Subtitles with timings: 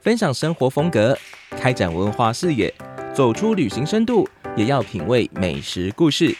[0.00, 1.16] 分享生活风格，
[1.50, 2.72] 开展文化视野，
[3.14, 4.26] 走出旅行深度，
[4.56, 6.34] 也要品味美食故事。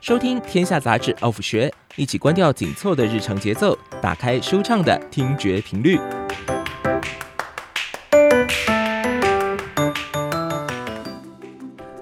[0.00, 5.96] 收听《天下杂志》of 学，一起关掉紧凑的日程节奏，打开舒畅的听觉频率。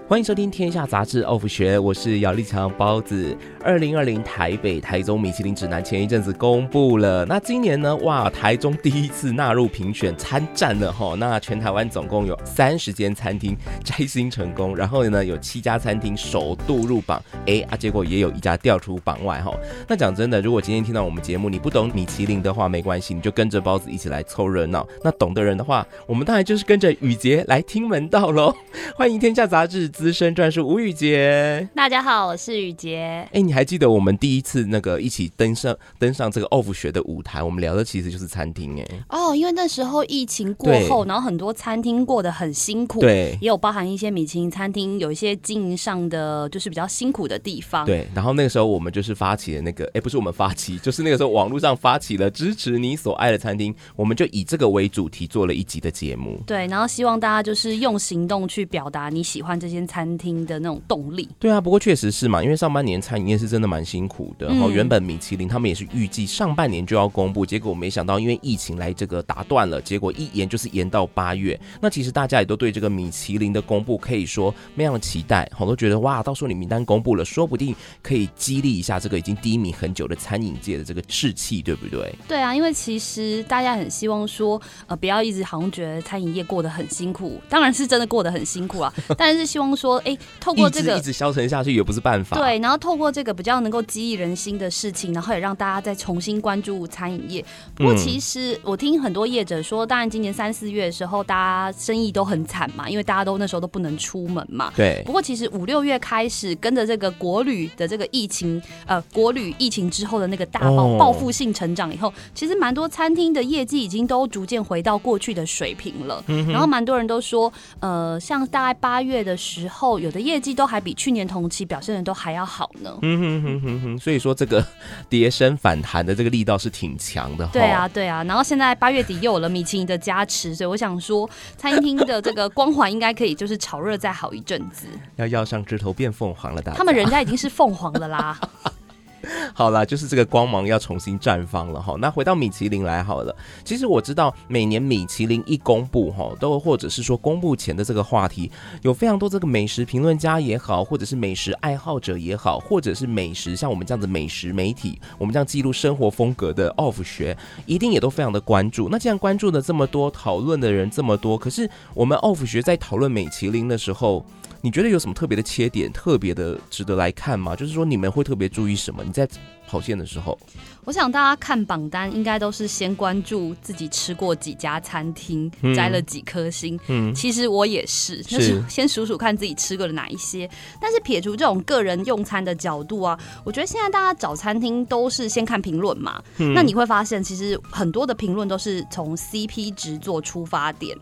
[0.09, 3.37] 欢迎收听《天下杂志》Off 学，我是姚立强包子。
[3.61, 7.97] 二零二零台北、台中米其林指南前一阵子公布了，那今年呢？
[7.97, 11.17] 哇，台中第一次纳入评选参战了哈。
[11.19, 19.53] 那全台湾总共有三十间餐厅摘星成功，然后呢，有七家餐厅首度入榜，哎啊，结果也有一家掉出榜外哈。
[19.89, 24.87] 那讲真的，如果今天听到我们节目，你不懂米其林的话，没关系，你就跟着包子一起来凑热闹。
[25.03, 28.55] 那懂的人的话，我们当然就是跟着雨洁来听门道喽。
[28.95, 33.27] 欢迎《天下杂志》资深专属吴雨杰，大家好，我是雨杰。
[33.33, 38.87] 哎，你还记得我们第一次那个一起登上登上这个 Off 学的舞台，我们聊的其实就是餐厅哎。
[39.09, 47.87] 哦，因为那时候疫情过后，然后很多餐厅过得很辛苦，对，也有包含一些米其林餐厅有一些经营上的就是比较辛苦的地方。
[47.87, 56.39] 对，然后那个时候我们就是发起了那个，哎，不是我们发起， 就是那个时候网络上发起了支持你所爱的餐厅，我们就以这个为主题做了一集的节目。
[56.47, 61.29] 对，然后希望大家就是用行动去表达你喜欢这间餐厅的那种动力。
[61.39, 64.49] 对啊，不过确实是嘛，因为上半年餐饮业是真的蛮辛苦的。
[64.49, 71.59] 然后原本米其林他们也是预计上半年就要公布，结果没想到因为疫情来这个打断了，结果一延就是延到八月。
[71.81, 82.15] 那其实大家也都对这个米其林的公布可以说非常的期待，好多觉得哇，到时候你名单公布了，说不定可以激励一下这个已经低迷很久的餐饮界的这个士气，对不对？
[82.27, 90.17] 对啊，因为其实大家很希望说，呃，不要一直好像觉得餐饮业过得很辛苦，当然是真的过得很辛苦啊，但是希望说，哎。
[90.41, 92.37] 透过这个一直，消沉下去也不是办法。
[92.37, 97.45] 对，然后透过这个比较能够激励人心的事情，然后也让大家再重新关注餐饮业。
[97.75, 104.73] 不过其实我听很多业者说，当然今年三四月的时候，大家生意都很惨嘛，因为大家都那时候都不能出门嘛。
[104.77, 105.03] 对。
[105.05, 116.23] 不过其实五六月开始，跟着这个国旅的这个疫情，呃，国旅疫情之后的那个大爆报复性成长以后，其实蛮多餐厅的业绩已经都逐渐回到过去的水平了。
[116.29, 116.47] 嗯。
[116.53, 122.97] 然后蛮多人都说，呃，像大概八月的时候，有的业绩都还比去年同期表现的都还要好呢。
[123.03, 124.65] 嗯哼哼哼哼，所以说这个
[125.09, 127.47] 跌升反弹的这个力道是挺强的。
[127.53, 128.23] 对啊，对啊。
[128.25, 134.87] 然后现在八月底又有了米其林的加持，所以我想说，餐厅的这个光环应该可以就是炒热再好一阵子。
[135.17, 136.79] 要要上枝头变凤凰了，大家。
[136.79, 138.39] 他们人家已经是凤凰了啦。
[139.55, 141.97] 好啦，就是这个光芒要重新绽放了哈。
[141.99, 148.51] 那回到米其林来好了，其实我知道每年米其林一公布哈，都或者是说公布前的这个话题，
[148.83, 157.37] 有非常多这个美食评论家也好，或者是美食爱好者也好，或者是美食像我们这样子美食媒体，我们这样记录生活风格的 Off 学，
[157.67, 158.89] 一定也都非常的关注。
[158.91, 164.25] 那既然关注的这么多，讨论的人这么多，可是我们 Off 学在讨论米其林的时候，
[164.67, 167.55] 你觉得有什么特别的切点，特别的值得来看吗？
[167.55, 169.05] 就是说你们会特别注意什么？
[169.05, 169.25] 你在
[169.65, 170.37] 跑线的时候，
[170.85, 176.77] 我想大家看榜单应该都是先关注自己吃过几家餐厅，摘、嗯、了几颗星。
[176.89, 180.51] 嗯，其实我也是，就是先数数看自己吃过了哪一些。
[180.81, 186.53] 但是撇除这种个人用餐的角度啊，我觉得现在大家找餐厅都是先看评论嘛、嗯。
[186.55, 190.99] 那你会发现，其实很多的评论都是从 CP 值做出发点。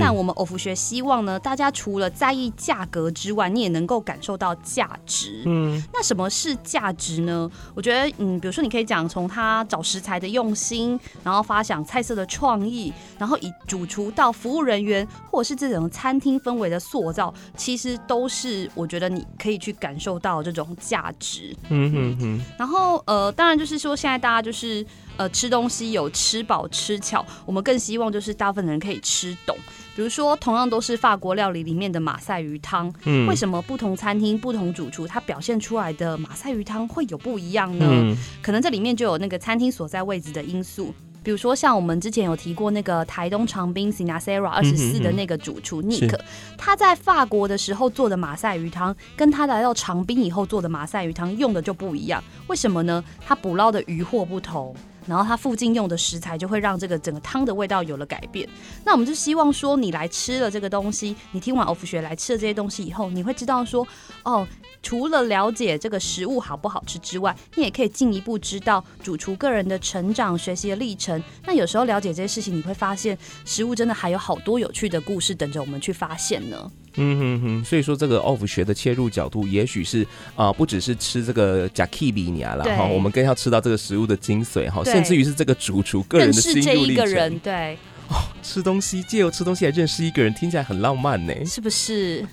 [0.00, 5.42] 但我们 Off 学希望呢，大家除了在意价格之外，你也能够感受到价值。
[5.46, 7.50] 嗯，那什么是价值呢？
[7.74, 21.56] 我觉得，嗯，比如说你可以讲从他找食材的用心，然后发想菜色的创意，然后以主厨到服务人员，或者是这种餐厅氛围的塑造，其实都是我觉得你可以去感受到这种价值。
[21.68, 22.44] 嗯嗯嗯。
[22.58, 24.84] 然后呃，当然就是说现在大家就是。
[25.16, 29.56] 呃，吃东西有吃饱吃巧，我们更希望就是大部分的人可以吃懂。
[29.96, 37.86] 比如说，同样都是法国料理里面的马赛鱼汤，嗯，为什么不同餐厅、不同主厨他表现出来的马赛鱼汤会有不一样呢？
[37.88, 40.92] 嗯，可能这里面就有那个餐厅所在位置的因素。
[41.22, 46.18] 比如说，像我们之前有提过那个台东长滨 Sinasera 二十四的那个主厨 Nick，
[46.58, 52.22] 他在法国的时候做的马赛鱼汤，跟他来到长滨以后做的马赛鱼汤用的就不一样。
[52.48, 53.02] 为什么呢？
[53.24, 54.74] 他捕捞的鱼货不同。
[55.06, 58.48] 然后它附近用的食材就会让这个整个汤的味道有了改变。
[58.84, 63.86] 那我们就希望说，你来吃了这个东西，你听完 Off 学来吃了这些东西以后，你会知道说，
[64.22, 64.46] 哦，
[64.82, 71.22] 除了了解这个食物好不好吃之外，你也可以进一步知道主厨个人的成长、学习的历程。
[71.44, 76.70] 那有时候了解这些事情，你会发现食物真的还有好多有趣的故事等着我们去发现呢。
[76.96, 80.02] 嗯哼哼，所以说这个 off 学的切入角度，也许是
[80.34, 87.38] 啊、呃，不只是吃这个假 k 比尼亚了哈，我们更要吃到这个食物的精髓哈，甚至于是这个主厨个人的心路历程。
[87.40, 87.76] 对。
[88.08, 92.24] 哦，吃东西借由吃东西来认识一个人，听起来很浪漫呢，是不是？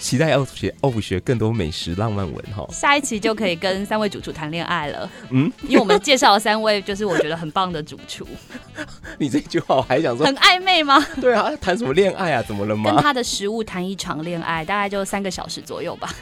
[0.00, 2.66] 期待 off 学 off 学更多美食浪漫文哈。
[2.70, 8.26] 下一期就可以跟三位主厨谈恋爱了，嗯，因为我们介绍了三位，就是我觉得很棒的主厨。
[9.18, 11.04] 你这句话我还想说，很暧昧吗？
[11.20, 12.42] 对啊，谈什么恋爱啊？
[12.42, 12.92] 怎么了吗？
[12.92, 16.14] 跟他的食物谈一场恋爱，大概就三个小时左右吧。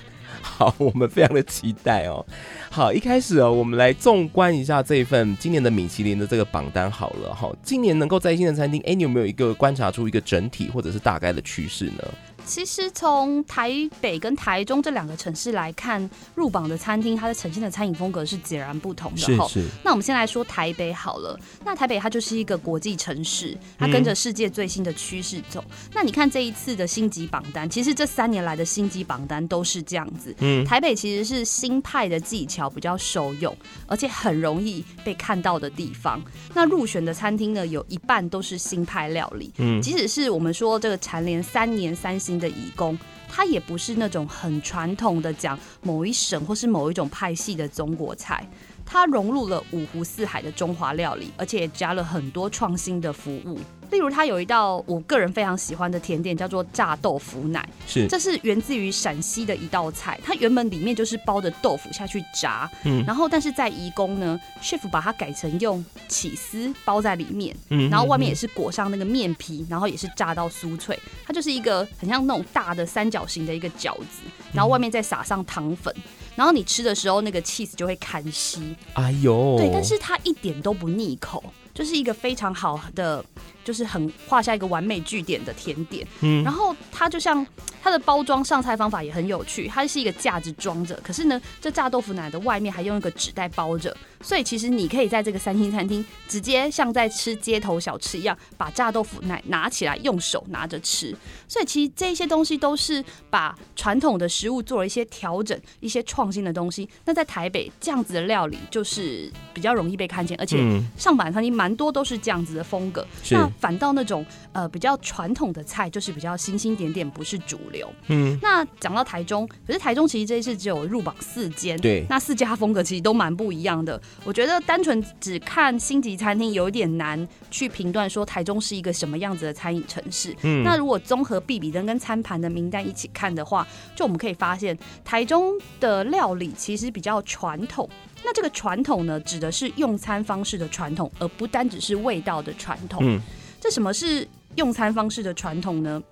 [0.44, 2.24] 好，我们非常的期待哦。
[2.70, 7.50] 好，一开始哦，我们来纵观一下这一份今年的米其林的这个榜单好了哈。
[7.62, 12.04] 今年能够在新的餐厅，哎，你有没有一个观察出一个整体或者是大概的趋势呢？
[12.46, 19.18] 其实从台北跟台中这两个城市来看，入榜的餐厅，它的呈现的餐饮风格是截然不同的。
[19.18, 19.64] 是是。
[19.82, 21.38] 那我们先来说台北好了。
[21.64, 25.64] 那台北它就是一个国际城市，它跟着世界最新的趋势走。
[25.68, 25.76] 嗯。
[25.94, 30.34] 那你看这一次的星级榜单，其实这三年来的星级榜单都是这样子。
[30.40, 30.64] 嗯。
[30.64, 33.56] 台北其实是新派的技巧比较受用，
[33.86, 36.22] 而且很容易被看到的地方。
[36.54, 39.50] 那入选的餐厅呢，有一半都是新派料理。
[39.58, 39.80] 嗯。
[39.80, 42.98] 即使是我们说这个蝉联三年三星的义工，
[43.28, 48.48] 它也不是那种很传统的讲某一省或是某一种派系的中国菜，
[48.84, 53.58] 它融入了五湖四海的中华料理，而且加了很多创新的服务。
[53.90, 57.68] 例如，它有一道我个人非常喜欢的甜点，叫做炸豆腐奶。
[57.86, 60.18] 是，这是源自于陕西的一道菜。
[60.24, 70.98] 它原本里面就是包着豆腐下去炸，嗯，然后但是在颐宫呢，chef 把它改成用起司包在里面，嗯，然后外面也是裹上那个面皮，然后也是炸到酥脆。
[71.26, 74.22] 它就是一个很像那种大的三角形的一个饺子，
[74.52, 75.94] 然后外面再撒上糖粉，
[76.34, 78.74] 然后你吃的时候那个 cheese 就会看稀。
[78.94, 81.42] 哎呦，对，但是它一点都不腻口。
[81.74, 83.24] 就是一个非常好的，
[83.64, 86.06] 就是很画下一个完美句点的甜点。
[86.20, 87.44] 嗯，然后它就像
[87.82, 93.96] 它的包装上菜方法也很有趣，它是一个架子装着，可是呢，这炸豆腐奶的外面还用一个纸袋包着。
[94.22, 101.14] 所以其实你可以在这个三星餐厅直接像在吃街头小吃一样，把炸豆腐奶拿起来，用手拿着吃。
[101.46, 106.88] 所以其实这些东西都是把传统的食物做了一些调整、一些创新的东西。
[107.04, 110.56] 那在台北这样子的料理就是比较容易被看见，而且
[110.96, 113.06] 上板餐厅蛮多都是这样子的风格。
[113.30, 117.92] 那反倒那种呃比较传统的菜就是比较星星点点，不是主流。
[118.08, 118.38] 嗯。
[118.42, 124.00] 那讲到台中，可是台中其实这一次只有入榜四间，对，那四家风格其实都蛮不一样的。
[124.24, 130.34] 我觉得单纯只看星级餐厅有一点难去评断说台中是一个什么样子的餐饮城市。
[130.42, 137.88] 嗯，那如果综合必比登跟餐盘的名单一起看的话，就我们可以发现台中的料理其实比较传统。
[138.24, 143.02] 那这个传统呢，指的是用餐方式的传统，而不单只是味道的传统。
[143.02, 143.20] 嗯，
[143.64, 146.02] 这什么是用餐方式的传统呢？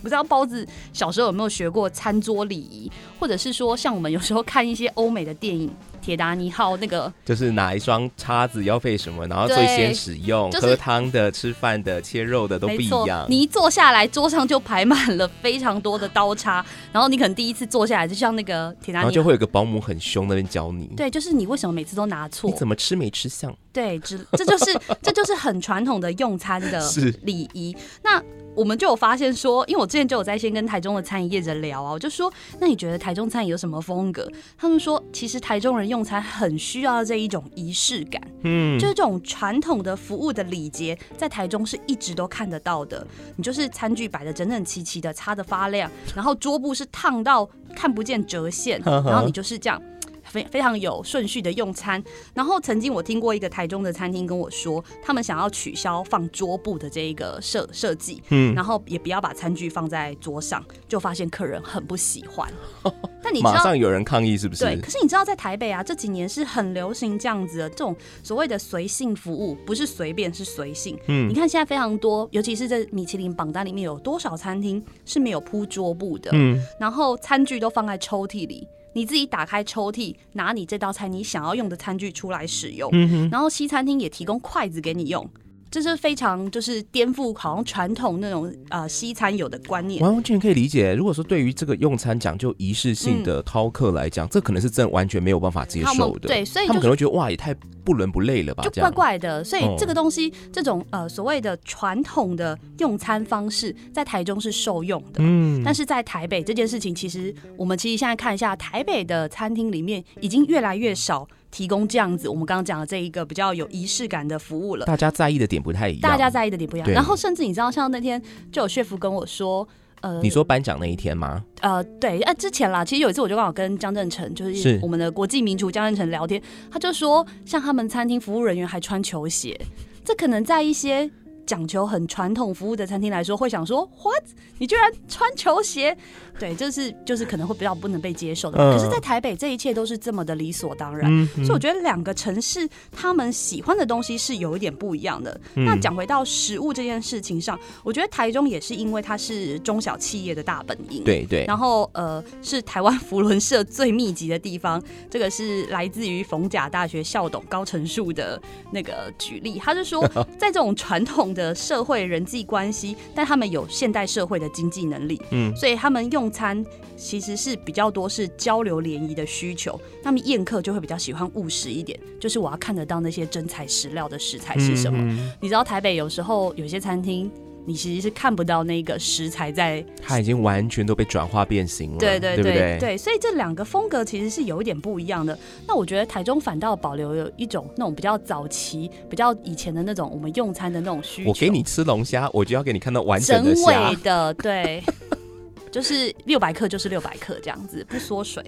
[0.00, 2.88] 不知道包子小时候有没有学过餐桌礼仪，
[3.18, 5.68] 或者是说像我们有时候看一些欧美的电影。
[6.06, 13.26] 铁达尼号那个就是哪一双叉子要费什么，然后最先使用，就是、喝汤的、吃饭的、切肉的都不一样。
[13.28, 20.86] 你一坐下来，桌上就排满了非常多的刀叉，然后你可能第一次坐下来，就像那个铁达尼，然后就会有个保姆很凶那边教你。
[20.96, 22.48] 对，就是你为什么每次都拿错？
[22.48, 23.52] 你怎么吃没吃相？
[23.72, 26.80] 对，这这就是 这就是很传统的用餐的
[27.22, 27.76] 礼仪。
[28.04, 28.22] 那。
[28.56, 34.26] 我们就有发现说，因为我之前就有在先跟台中的餐饮业者聊啊，我就说，那你觉得台中餐饮有什么风格？
[34.56, 43.06] 他们说，其实台中人用餐很需要这一种仪式感，嗯，就是这种传统的服务的礼节，在台中是一直都看得到的。
[43.36, 49.80] 你就是餐具摆的整整齐齐的，擦的发亮，然后桌布是烫到看不见折线，然后你就是这样。
[50.28, 52.02] 非非常有顺序的用餐，
[52.34, 62.52] 然后曾经我听过一个台中的餐厅跟我说，他们想要取消放桌布的这一个设设计，嗯，然后也不要把餐具放在桌上，就发现客人很不喜欢。
[63.22, 64.64] 但你知道马上有人抗议是不是？
[64.64, 70.98] 对，可是你知道在台北啊，这几年是很流行这样子的这种所谓的随性服务，不是随便是随性。
[71.06, 76.30] 嗯，你看现在非常多，尤其是在米其林榜单里面有多少餐厅是没有铺桌布的？
[76.34, 78.68] 嗯，然后餐具都放在抽屉里。
[78.96, 82.88] 你自己打开抽屉，拿你这道菜你想要用的餐具出来使用。
[82.94, 83.28] 嗯。
[83.30, 85.28] 然后西餐厅也提供筷子给你用，
[85.70, 90.94] 这是非常就是颠覆好像传统那种呃西餐有的观念，完完全可以理解。
[90.94, 96.28] 如果说对于这个用餐讲究仪式性的饕客来讲，嗯、这可能是真完全没有办法接受的。
[96.28, 97.52] 对，所以、就是、他们可能会觉得哇，也太
[97.84, 99.42] 不伦不类了吧，就怪怪的。
[99.44, 105.18] 所以这个东西，嗯、这种呃所谓的传统的用餐方式，在台中是受用的。
[105.18, 111.26] 嗯，但是在台北这件事情，其实我们其实现在看一下，台北的餐厅里面已经越来越少。
[111.56, 114.84] 提供这样子，我们刚刚讲的这一个比较有仪式感的服务了。
[114.84, 116.02] 大家在意的点不太一样。
[116.02, 116.90] 大家在意的点不一样。
[116.90, 118.20] 然后甚至你知道，像那天
[118.52, 119.66] 就有 chef 跟我说，
[120.02, 121.42] 呃，你说颁奖那一天吗？
[121.62, 129.58] 呃，对，呃，之前啦，其实有一次我就刚好跟江振成，就是我们的国际名厨江振成聊天，他就说，像他们餐厅服务人员还穿球鞋，
[130.04, 131.10] 这可能在一些。
[131.46, 134.24] 讲求很传统服务的餐厅来说，会想说：“What？
[134.58, 135.96] 你居然穿球鞋？”
[136.38, 138.58] 对，这是就是可能会比较不能被接受的。
[138.58, 141.26] 可是，在台北，这一切都是这么的理所当然。
[141.36, 145.40] 所以，我觉得两个城市他们喜欢的东西是有一点不一样的。
[145.54, 151.02] 那讲回到食物这件事情上，我觉得台中也是因为它是中小企业的大本营。
[151.04, 151.46] 对对。
[151.46, 154.82] 然后，呃，是台湾福伦社最密集的地方。
[155.08, 158.38] 这个是来自于逢甲大学校董高成树的
[158.72, 160.06] 那个举例，他是说，
[160.38, 161.35] 在这种传统。
[161.36, 166.64] 的社会人际关系，但他们有现代社会的经济能力，嗯，所以他们用餐
[166.96, 169.80] 其实是比较多是交流联谊的需求。
[170.02, 174.98] 那么宴客就会比较喜欢务实一点，就是我要看得到那些真材实料的食材是什么。
[175.00, 177.30] 嗯、你知道台北有时候有些餐厅。
[177.66, 185.36] 你其实是看不到那个食材在，它已经完全都被转化变形了，对对对对对，对，所以这两个风格其实是有一点不一样的。
[185.66, 191.30] 那我觉得台中反倒保留有一种那种比较早期、比较以前的那种我们用餐的那种需求。
[191.30, 194.82] 我给你吃龙虾，我就要给你看到完整的虾，整尾的，对。
[195.70, 198.42] 就是六百克，就是六百克这样子，不缩水。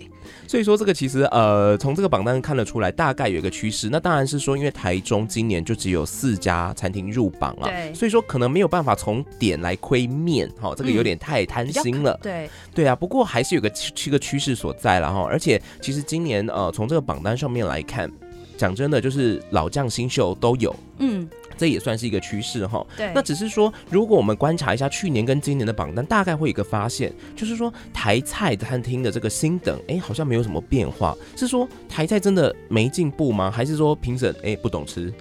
[0.47, 3.89] 所以说这个其实呃，从这个榜单看得出来，大概有一个趋势。
[3.91, 12.13] 那当然是说，因为台中今年就只有四家餐厅入榜啊，对，所以说可能没有办法从点来亏面，哈，这个有点太贪心了。
[12.13, 15.27] 嗯、对对啊，不过还是有个七个趋势所在了哈。
[15.29, 18.11] 而且其实今年呃，从这个榜单上面来看，
[18.57, 21.29] 讲真的，就是老将新秀都有，嗯。
[21.59, 22.87] 这也算是一个趋势哈。
[22.97, 31.15] 对，那只是说，如果我们观察一下去年跟今年的榜单，大概会有一个发现，就是说台菜餐厅的这个新等，哎，好像没有什么变化。
[31.37, 33.50] 是说台菜真的没进步吗？
[33.50, 35.12] 还是说评审哎不懂吃？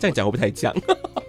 [0.00, 0.74] 这样讲会不太讲。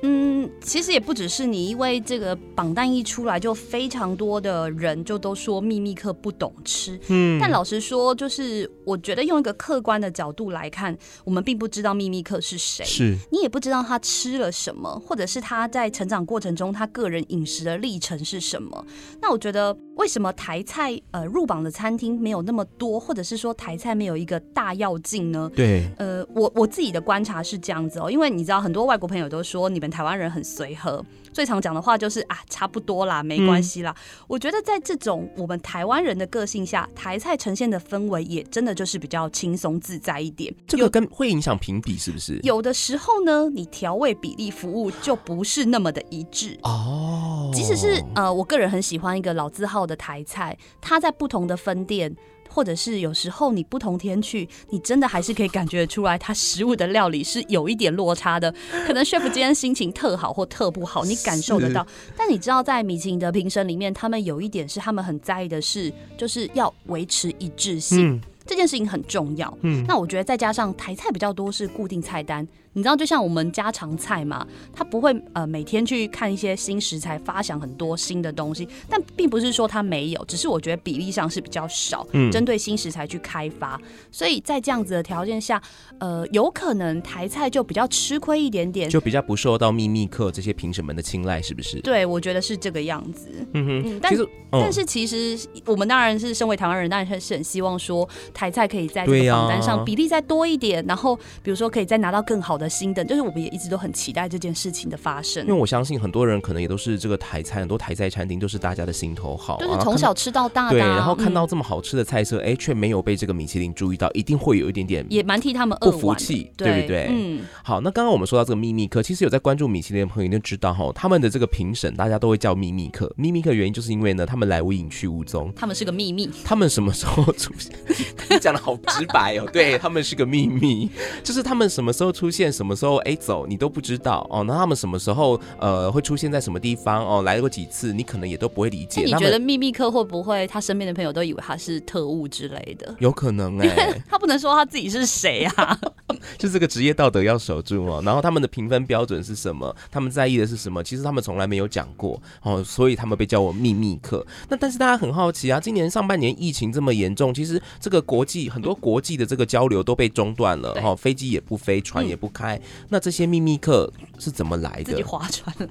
[0.07, 6.99] 嗯，其实也不只是你，因为这个榜单一出来，就非常多的人就都说秘密客不懂吃。
[7.07, 18.85] 嗯，但老实说，就是我觉得用一个客观的角度来看，我们并不知道秘密客是谁，是你也不知道他吃了什么，或者是他在成长过程中他个人饮食的历程是什么。
[19.19, 25.49] 那我觉得，为什么台菜呃入榜的餐厅没有那么多，或者是说台菜没有一个大要进呢？
[25.55, 29.85] 对，呃，我我自己的观察是这样子哦，因为你知道，很多外国朋友都说你们。
[29.95, 33.95] 台湾人很随和，最常讲的话就是啊，差不多啦，没关系啦。
[33.97, 34.25] 嗯。
[34.27, 40.53] 我觉得在这种我们台湾人的个性下，台菜呈现的氛围也真的就是比较轻松自在一点。
[40.67, 42.37] 这个跟会影响评比是不是？
[42.43, 47.49] 有的时候呢，你调味比例服务就不是那么的一致哦。
[47.53, 52.13] 即使是呃，我个人很喜欢一个老字号的台菜，它在不同的分店。
[52.55, 58.49] 或者是有时候你不同天去，你真的还是可以感觉得出来，它食物的料理是有一点落差的。
[58.87, 61.85] 可能 chef 今天心情特好或特不好，你感受得到。
[62.15, 68.13] 但你知道，在米其林的评审里面，他们有一点是他们很在意的是，就是要维持一致性。
[68.13, 83.79] 嗯这件事情很重要，嗯，那我觉得再加上台菜比较多是固定菜单，你知道，就像我们家常菜嘛，他不会呃每天去看一些新食材，发想很多新的东西，但并不是说他没有，只是我觉得比例上是比较少，嗯，针对新食材去开发，
[84.11, 85.61] 所以在这样子的条件下，
[85.99, 91.79] 呃，有可能台菜就比较吃亏一点点，就比较不受到秘密客这些评审们的青睐，是不是？
[91.79, 98.07] 对，我觉得是这个样子，嗯哼，嗯，但是、嗯、但是其实我们当然是身为台湾人，当然是很希望说。
[98.33, 105.43] 台菜可以在这个榜单上比例再多一点，啊，然后比如说可以再拿到更好的星等，就是我们也一直都很期待这件事情的发生。
[105.43, 110.71] 因为我相信很多人可能也都是这个台菜，很多台菜餐厅都是大家的心头好，就是从小吃到大的。
[110.71, 117.07] 对，然后看到这么好吃的菜色，哎、嗯，却没有被这个米其林注意到，一定会有一点点也蛮替他们不服气，对不对？
[117.09, 117.41] 嗯。
[117.63, 123.11] 好，那刚刚我们说到这个秘密客，其实有在关注米其林的朋友就知道哈，他们的这个评审大家都会叫秘密客。
[123.15, 126.29] 秘密客原因就是因为呢，他们来无影去无踪，他们是个秘密。
[126.43, 127.75] 他们什么时候出现？
[128.29, 129.47] 你讲的好直白哦。
[129.51, 130.89] 对，他们是个秘密，
[131.23, 134.43] 就是他们什么时候出现，什么时候哎走，你都不知道哦。
[134.45, 137.21] 那他们什么时候呃会出现在什么地方哦？
[137.23, 139.01] 来过几次，你可能也都不会理解。
[139.03, 142.95] 你觉得秘密客会不会他身边的朋友都以为他是特务之类的？
[142.99, 145.79] 有可能哎、欸， 他不能说他自己是谁啊？
[146.37, 148.01] 就这个职业道德要守住哦。
[148.05, 149.75] 然后他们的评分标准是什么？
[149.91, 150.83] 他们在意的是什么？
[150.83, 154.25] 其实他们从来没有讲过哦，所以他们被叫我秘密客。
[154.49, 162.44] 那但是大家很好奇啊，今年上半年疫情这么严重，其实这个国际很多国际的这个交流都被中断了哈，飞机也不飞，船也不开。
[162.44, 162.44] 嗯、
[162.89, 164.83] 那这些秘密课是怎么来的？
[164.85, 165.67] 自己划船了。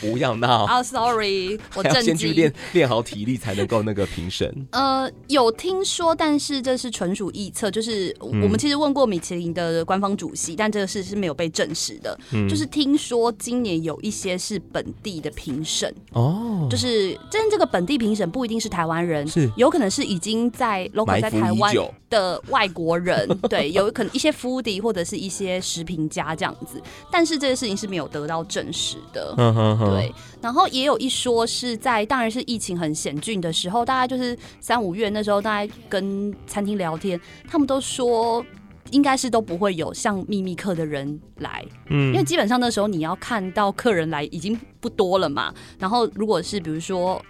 [0.00, 0.82] 不要闹啊！
[0.84, 4.66] Sorry， 我正先去练练好体力才能够那个评审。
[4.70, 7.70] 呃，有听说，但是这是纯属臆测。
[7.70, 12.18] 就是我们其实问过米其林的官方主席，嗯、但这个事是没有被证实的。
[12.32, 21.74] 嗯、就是听说今年有一些是本地的评审哦，就是真这个本地评审不一定是台湾人，是有可能是已经在 local 在台湾
[22.08, 26.82] 的外国人，对，有可能一些 foodie 或者是一些食评家这样子。
[27.12, 29.34] 但是这个事情是没有得到证实的。
[29.36, 29.90] 嗯哼。
[29.90, 30.12] 对，
[30.42, 38.44] 然后也有一说是在，当然是疫情很险峻的时候，大概就是三五月那时候，大概跟餐厅聊天，他们都说
[38.90, 47.22] 应该是都不会有像秘密客的人来，嗯，因为基本上那时候你要看到客人来已经不多了嘛，然后如果是比如说。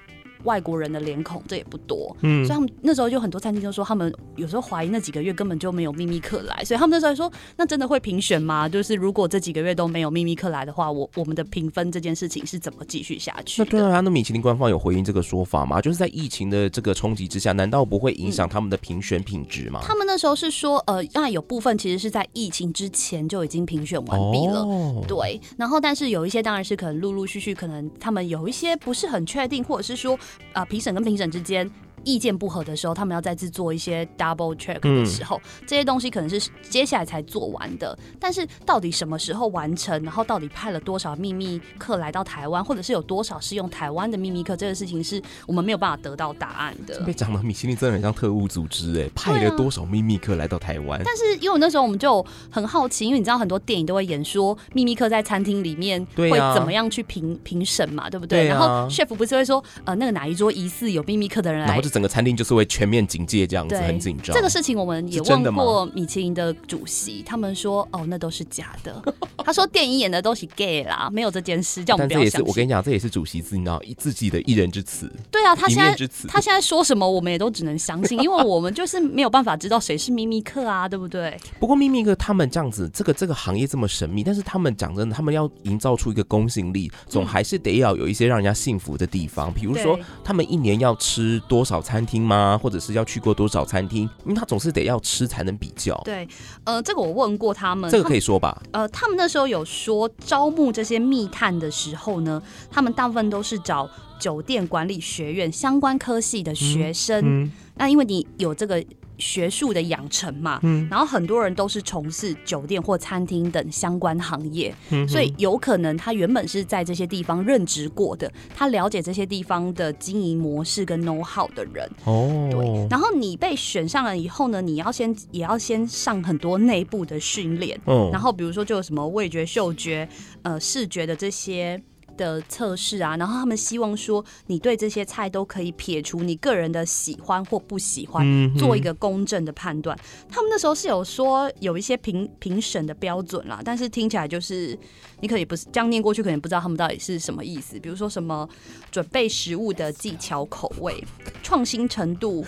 [0.44, 8.68] 外国人的脸孔，这也不多，嗯，所以他们那时候就很多餐厅就说，他们有时候怀疑那几个月根本就没有秘密客来，所以他们那时候说，那真的会评选吗？
[8.68, 13.62] 就是如果这几个月都没有秘密客来的话，我我们的评分这件事情是怎么继续下去？
[13.62, 15.80] 那对啊，那米其林官方有回应这个说法吗？
[15.80, 19.80] 就是在疫情的这个冲击之下，难道不会影响他们的评选品质吗？
[19.82, 30.18] 他们那时候是说，呃，那有部分其实是在疫情之前就已经评选完毕了，哦、对，然后但是有一些当然是可能陆陆续续，可能他们有一些不是很确定，或者是说。
[30.52, 31.70] 啊，评审跟评审之间。
[32.04, 37.96] 意见不合的时候，他们要再次做一些 double check 的时候，嗯、这些东西可能是接下来才做完的。
[38.18, 47.00] 但是到底什么时候完成，然后到底派了多少秘密客来到台湾，或者是有多少是用台湾的秘密客，这个事情是我们没有办法得到答案的。
[47.06, 50.98] 被讲的，米其林真的很像特务组织哎，派了多少秘密客来到台湾？
[51.00, 58.46] 啊、但是因为那时候我们就很好奇，因为你知道很多电影都会演说秘密客在餐厅里面会怎么样去评评审嘛，对不对？
[58.46, 62.66] 然后 chef 不是会说呃那个哪一桌疑似有秘密客的人来，整个餐厅就是会。
[62.70, 64.32] 全面警戒这样子，很紧张。
[64.32, 69.02] 这个事情我们也问过米其林的主席，他们说哦，那都是假的。
[69.44, 72.32] 他说电影演的都是 gay 啦，没有这件事，叫我们不要相信。
[72.32, 73.64] 但这也是我跟你讲，这也是主席自己
[73.98, 75.10] 自己的一人之词。
[75.32, 81.36] 对啊，他现在他现在说什么，我们也都只能相信， 因为我们就是没有办法知道谁是秘密客啊，对不对？
[81.58, 89.52] 不过秘密客他们这样子，这个这个行业这么神秘，但是他们讲真的，他们要营造出一个公信力，总还是得要有一些让人家信服的地方。
[89.52, 92.58] 比如说，他们一年要吃多少餐厅吗？
[92.62, 94.08] 或者是要去过多少餐厅？
[94.24, 96.00] 因为他总是得要吃才能比较。
[96.04, 96.28] 对，
[96.64, 98.60] 呃，这个我问过他们，这个可以说吧？
[98.72, 103.88] 呃，他们那时候有说招募这些密探的时候呢，他们大部分都是找
[104.18, 107.20] 酒店管理学院相关科系的学生。
[107.20, 108.84] 嗯嗯、那因为你有这个。
[109.20, 122.88] 学术的养成嘛，嗯，然后很多人都是从事酒店或餐厅等相关行业，嗯，所以有可能他原本是在这些地方任职过的，他了解这些地方的经营模式跟 know how 的人，哦，对。
[122.88, 130.08] 然后你被选上了以后呢，你要先也要先上很多内部的训练，哦，然后比如说就有什么味觉、嗅觉、
[130.42, 131.80] 呃视觉的这些。
[132.20, 139.98] 的测试啊，然后他们希望说，你对这些菜都可以撇除你个人的喜欢或不喜欢，嗯、做一个公正的判断。
[140.28, 144.78] 他们那时候是有说有一些评评审的标准啦，但是听起来就是
[145.20, 147.80] 你可以不是这样念过去，可能不知道他们到底是什么意思。
[147.80, 148.46] 比如说什么
[148.90, 151.02] 准备食物的技巧、口味、
[151.42, 152.44] 创新程度。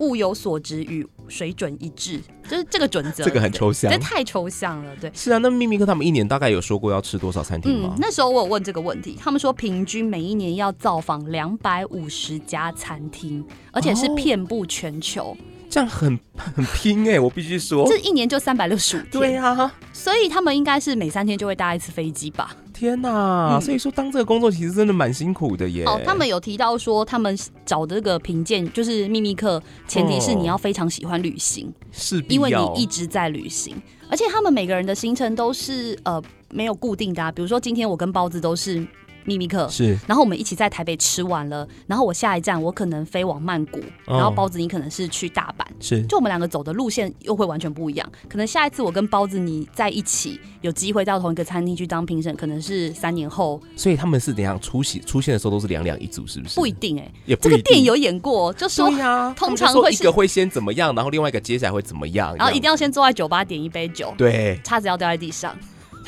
[0.00, 3.24] 物有所值与水准一致，就是这个准则。
[3.24, 4.94] 这个很抽象，这太抽象了。
[5.00, 5.38] 对，是啊。
[5.38, 7.94] 那秘密课他们一年大概有说过要吃多少餐厅吗？
[7.94, 15.30] 嗯，那时候我有问这个问题，他们说平均每一年要造访两百五十家餐厅，而且是遍布全球。
[15.30, 15.36] 哦，
[15.70, 19.10] 这样很很拼哎，欸，我必须说，这一年就三百六十五天。
[19.12, 22.54] 对啊，所以他们应该是每三天就会搭一次飞机吧。
[22.74, 23.50] 天呐！
[23.52, 25.84] 嗯、所以说当这个工作其实真的蛮辛苦的耶。
[25.84, 33.76] 哦，他们有提到说，他们找这个评鉴就是秘密客，前提是你要非常喜欢旅行，是、哦、因为你一直在旅行，
[34.10, 38.84] 而且他们每个人的行程都是呃没有固定的、啊，比如说今天我跟包子都是
[39.24, 48.12] 秘密课，是，然后我们一起在台北吃完了，然后我下一站我可能飞往曼谷，哦、然后包子你可能是去大阪，是，就我们两个走的路线又会完全不一样。
[48.28, 53.60] 可能下一次我跟包子你在一起，有机会到同一个餐厅去当评审，可能是三年后。
[53.76, 56.56] 所以他们是怎样出席出现的时候都是两两一组，是不是？
[56.56, 58.90] 不一定哎、欸，也这个电影有演过，就说
[59.36, 65.56] 通常会一个会先怎么样，然后另外一个接下来会怎么样，然后一定要先坐在酒吧点一杯酒，对，叉子要掉在地上。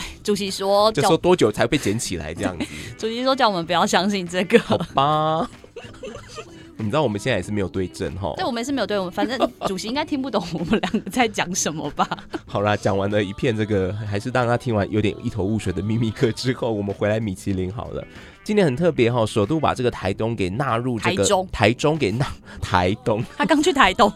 [0.23, 2.65] 主席说：“就说多久才被捡起来这样子？”
[2.99, 5.49] 主席说：“叫我们不要相信这个。”好吧，
[6.77, 8.33] 你知道我们现在也是没有对证哈。
[8.37, 12.09] 对，我们也是没有对，我们反正主席应该听不懂我们两个在讲什么吧。
[12.47, 18.05] 好啦，讲完了一片这个，还是当他听完有点一头雾水的秘密课之后，我们回来米其林好了。
[18.43, 22.27] 今年很特别哈，首度把这个台东给纳入这个台中，台中给纳
[22.61, 23.25] 台东。
[23.37, 24.13] 他刚去台东。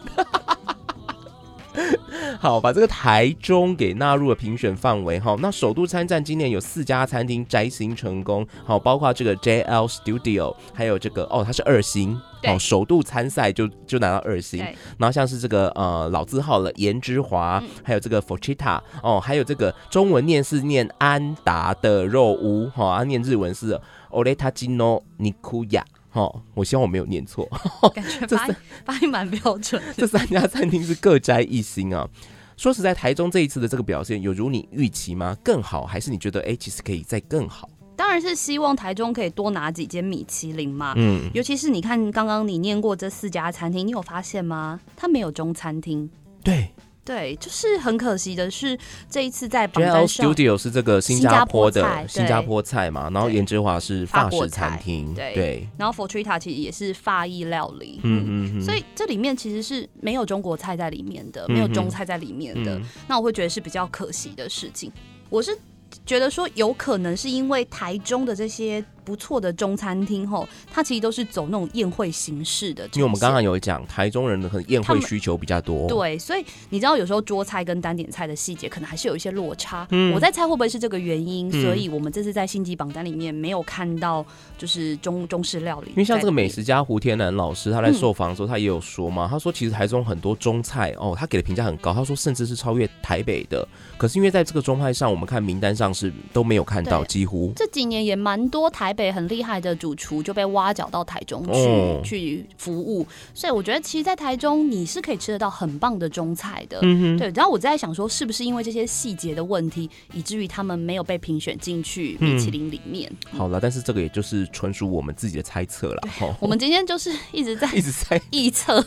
[2.39, 5.35] 好，把这个台中给纳入了评选范围哈。
[5.39, 14.59] 那首都参战，今年有四家餐厅摘星成功，好，包括这个 JL Studio，还有这个哦，它是二星，哦，首度参赛就就拿到二星。
[14.97, 23.79] 然后像是这个呃老字号了颜之华，嗯、还有这个 Forchita 哦，还有这个中文念是念安达的肉屋，哈、哦，啊念日文是
[24.11, 25.83] Oretagino Nikuya。
[26.17, 27.47] 哦，我希望我没有念错，
[27.93, 29.79] 感觉发音发音蛮标准。
[29.95, 32.09] 这三家餐厅是各摘一星啊。
[32.57, 35.37] 说实在，台中这一次的这个表现有如你预期吗？
[35.43, 37.69] 更好，还是你觉得哎，其实可以再更好？
[37.95, 40.93] 当然是希望台中可以多拿几间米其林嘛。
[40.97, 44.79] 嗯，尤其是你看刚刚你念过这四家餐厅，你有发现吗？
[44.95, 46.09] 它没有中餐厅。
[46.43, 46.71] 对。
[47.07, 48.77] 对，就是很可惜的是，
[49.09, 64.91] 这一次在榜单上 Studio 是这个新加坡的新加坡菜嘛，然后颜之华是法式餐厅，对，对，然后 Forchita 其实也是法意料理，嗯嗯嗯，所以这里面其实是没有中国菜在里面的，没有中菜在里面的，那我会觉得是比较可惜的事情。
[65.29, 65.57] 我是
[66.05, 68.83] 觉得说，有可能是因为台中的这些。
[69.07, 72.83] 不错的中餐厅吼，它其实都是走那种宴会形式的。
[72.87, 75.87] 因为我们刚刚有讲，台中人的可能宴会需求比较多。
[75.87, 79.87] 对，所以你知道有时候桌菜跟单点菜的细节可能还是有一些落差。
[79.91, 84.25] 嗯，我在猜会不会是这个原因，嗯、所以我们这次在星级榜单里面没有看到
[84.57, 85.91] 就是中中式料理。
[85.91, 93.65] 因为像这个美食家胡天南老师，他在受访的时候他也有说嘛，嗯、他说其实台中很多中菜哦，他给的评价很高，他说甚至是超越台北的。
[93.97, 99.77] 可是因为在这个中派上，我们看名单上是都没有看到，几乎这几年也蛮多台北很厉害的。
[99.77, 103.05] 主厨就被挖角到台中去、哦、去服务，
[103.35, 106.79] 所以我觉得其实，在台中你是可以吃得到很棒的中菜的。
[106.81, 107.31] 嗯哼，对。
[107.35, 113.11] 然后我在想说，是不是因为这些细节的问题，以至于他们没有被评选进去米其林里面？
[113.31, 116.01] 嗯、好了，但是这个也就是纯属我们自己的猜测了。
[116.21, 118.83] 哦、我们今天就是一直在 一直在 臆测，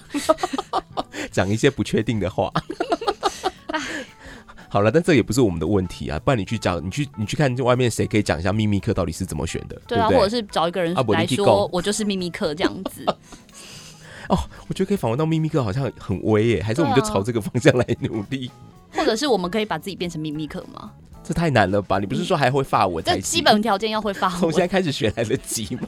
[1.30, 2.52] 讲一些不确定的话。
[4.70, 9.76] 好了，但这也不是我们的问题啊，不然你去讲，你去你去看外面谁可以讲一下秘密课到底是怎么选的？
[9.88, 13.04] 对啊，或者是找一个人来说，我就是秘密课这样子。
[14.30, 18.48] 哦，我觉得可以访问到秘密课，好像很威耶，还是我们就朝这个方向来努力？
[18.92, 20.92] 或者是我们可以把自己变成秘密课吗？
[21.30, 22.00] 这太难了吧？
[22.00, 23.04] 你不是说还会发文？
[23.04, 25.86] 这基本条件要会发文，从现在开始学来得及吗？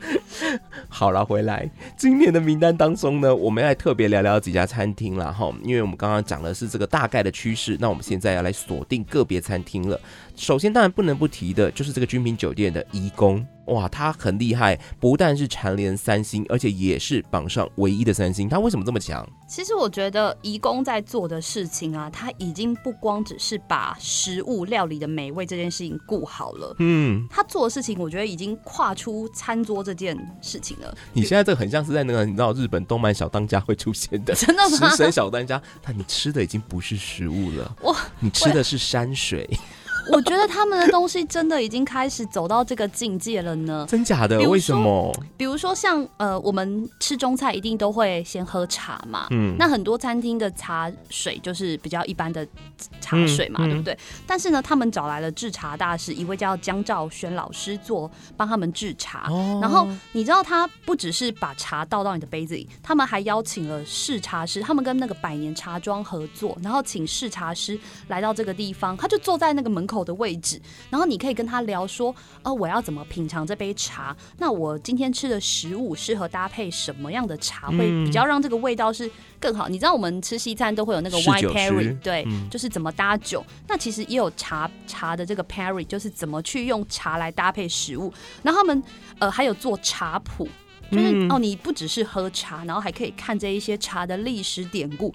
[0.90, 9.98] 好了，回来今年的名单当中呢，我们要来特别聊聊几家餐厅了哈，因为我们刚刚讲的是这个大概的趋势，那我们现在要来锁定个别餐厅了。
[10.38, 13.44] 首先，当然不能不提的就是这个君品酒店的义工。
[13.66, 18.48] 哇，他很厉害，不但是蝉联三星，而且也是榜上唯一的三星。
[18.48, 19.28] 他为什么这么强？
[19.46, 26.74] 其实我觉得义工在做的事情啊，他已经不光只是把食物料理的美味这件事情顾好了。
[26.78, 30.96] 嗯，他做的事情，我觉得已经跨出餐桌这件事情了。
[31.12, 34.88] 你现在这个很像是在那个你知道日本动漫小当家会出现的， 真的吗？
[34.88, 39.46] 食神小当家，但你吃的已经不是食物了，哇，你吃的是山水。
[40.10, 43.86] 我觉得他们的东西真的已经开始走到这个境界了呢。
[43.88, 44.38] 真假的？
[44.48, 45.12] 为什么？
[45.36, 49.26] 比如说像呃，我们吃中菜一定都会先喝茶嘛。
[49.30, 49.54] 嗯。
[49.58, 52.46] 那很多餐厅的茶水就是比较一般的
[53.00, 53.96] 茶水嘛，对不对？
[54.26, 59.28] 但是呢，他们找来了制茶大师，一位叫江兆轩老师做帮他们制茶。
[59.30, 59.58] 哦。
[59.60, 74.16] 然后你知道他不只是把茶倒到你的杯子里，他们还邀请了试茶师，他们跟那个百年茶庄合作，然后请试茶师来到这个地方，他就坐在那个门口的位置，然后你可以跟他聊说，呃，我要怎么品尝这杯茶？
[74.38, 79.68] 那我今天吃的食物适合搭配什么样的茶，会比较让这个味道是更好？
[79.68, 83.44] 你知道我们吃西餐都会有那个 wine pairing，对，嗯、就是怎么搭酒。
[83.66, 88.12] 那其实也有茶茶的这个 pairing，就是怎么去用茶来搭配食物。
[88.42, 88.82] 然后他们
[89.18, 90.48] 呃还有做茶谱，
[90.90, 95.14] 就是、嗯、哦，你不只是喝茶，然后还可以看这一些茶的历史典故。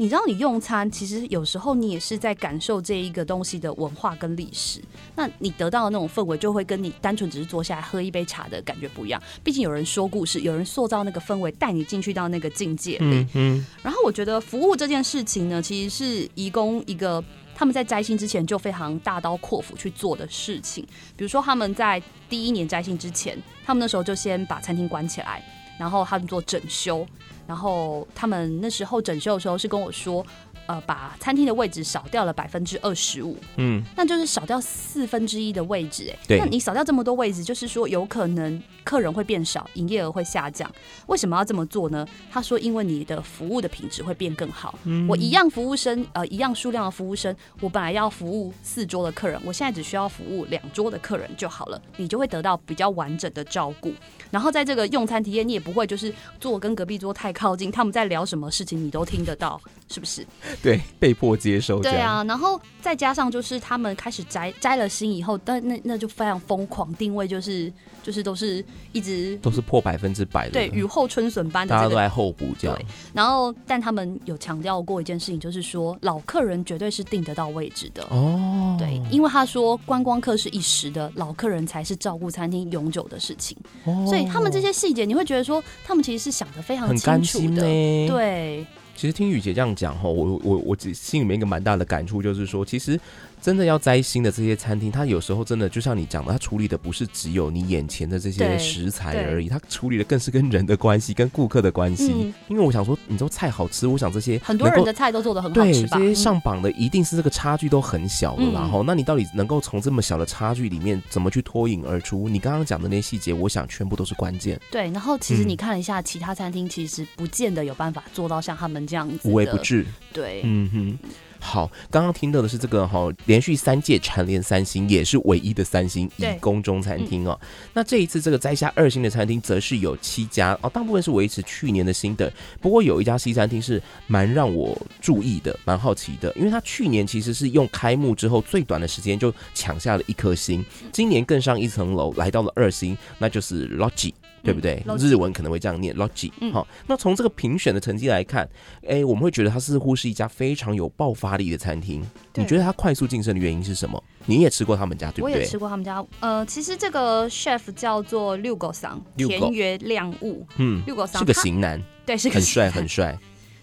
[0.00, 4.80] 你知道，你用餐其实有时候你也是在感受这一个东西的文化跟历史。
[5.14, 9.22] 那你得到的那种氛围，就会跟你单纯只是坐下来喝一杯茶的感觉不一样。
[9.44, 13.04] 毕竟有人说故事，有人塑造那个氛围，带你进去到那个境界里。
[13.04, 13.66] 嗯嗯。
[13.82, 17.22] 然后我觉得服务这件事情呢，其实是移工一个
[17.54, 20.82] 他们在摘星之前就非常大刀阔斧去做的事情。
[21.14, 23.36] 比如说他们在第一年摘星之前，
[23.66, 25.44] 他们那时候就先把餐厅关起来，
[25.80, 27.06] 然后他们做整修。
[27.46, 30.24] 然后他们那时候整修的时候是跟我说，
[30.70, 40.70] 呃，把餐厅的位置少掉了百分之二十五，嗯，那就是少掉四分之一的位置，哎，对，那你少掉这么多位置，就是说有可能客人会变少，营业额会下降。
[41.08, 42.06] 为什么要这么做呢？
[42.30, 44.78] 他说，因为你的服务的品质会变更好。
[44.84, 53.92] 嗯，我一样服务生，呃，一样数量的服务生，我本来要服务四桌的客人，我现在只需要服务两桌的客人就好了，你就会得到比较完整的照顾。
[54.30, 60.24] 然后在这个用餐体验，你也不会就是坐跟隔壁桌太靠近，他们在聊什么事情你都听得到，是不是？
[60.62, 61.80] 对， 被迫接受。
[61.80, 72.76] 对啊，然后再加上就是他们开始摘摘了星以后，但那那就非常疯狂，定位就是就是都是一直都是破百分之百的，对，雨后春笋般大家都在候补这样。
[72.76, 78.76] 对，然后但他们有强调过一件事情，就是说老客人绝对是订得到位置的哦。
[78.78, 83.56] 对，因为他说观光客是一时的，老客人才是照顾餐厅永久的事情。
[83.84, 87.62] 哦，所以他们这些细节，你会觉得说他们其实是想的非常清楚的。
[87.62, 88.66] 对。
[89.00, 93.00] 其实听雨姐这样讲哈，我我我心里面一个蛮大的感触就是说，其实。
[93.40, 102.12] 真的要摘星的这些餐厅，它有时候真的就像你讲的，它处理的不是只有你眼前的这些食材而已，它处理的更是跟人的关系、跟顾客的关系。
[102.12, 105.98] 嗯、因为我想说，你说菜好吃，我想这些很多人的菜都做的很好吃吧？
[105.98, 112.28] 对，这些上榜的一定是这个差距都很小的，然后、嗯、那你到底能够从这么小的差距里面怎么去脱颖而出？
[112.28, 114.60] 你刚刚讲的那些细节，我想全部都是关键。
[114.70, 119.86] 对，然后其实你看了一下其他餐厅，其实不见得有办法做到像他们这样子无微不至。
[120.12, 120.98] 对，嗯哼。
[121.40, 127.36] 好，刚刚听到的是这个哈，连续三届蝉联三星，也是唯一的三星以宫中餐厅哦。
[127.42, 132.32] 嗯、那这一次这个摘下二星的餐厅，则是有七家哦，大部分是维持去年的新的。
[132.60, 144.12] 不过有一家西餐厅是蛮让我注意的，蛮好奇的，因为它去年其实是用开幕之后最短的时间就抢下了一颗星，今年更上一层楼，来到了二星，那就是 Logi。
[144.42, 144.82] 对不对？
[144.86, 146.30] 嗯、日文可能会这样念，Logi。
[146.52, 148.48] 好，那从这个评选的成绩来看，
[148.86, 152.02] 哎，我们会觉得它似乎是一家非常有爆发力的餐厅。
[152.34, 154.02] 你觉得它快速晋升的原因是什么？
[154.26, 155.34] 你也吃过他们家，对不对？
[155.34, 156.04] 我也吃过他们家。
[156.20, 160.46] 呃，其实这个 chef 叫做六狗桑，田园亮物。
[160.56, 163.18] 嗯，六狗桑是个型男，对，是个很帅很帅。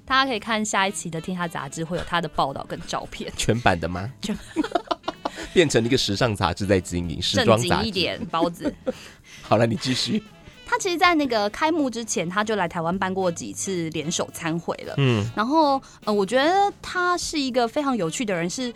[0.06, 3.32] 大家可以看下一期的《天下杂志》，会有他的报道跟照片。
[3.36, 4.10] 全版的吗？
[4.22, 4.38] 全
[5.54, 7.88] 变成一个时尚杂志在经营，时装杂志。
[7.88, 8.74] 一点，包子。
[9.42, 10.24] 好了，你继续。
[10.70, 14.94] 他其实，在那个开幕之前，他就来台湾办过几次联手参会了。
[14.98, 18.72] 嗯，然后，呃，我觉得他是一个非常有趣的人，是，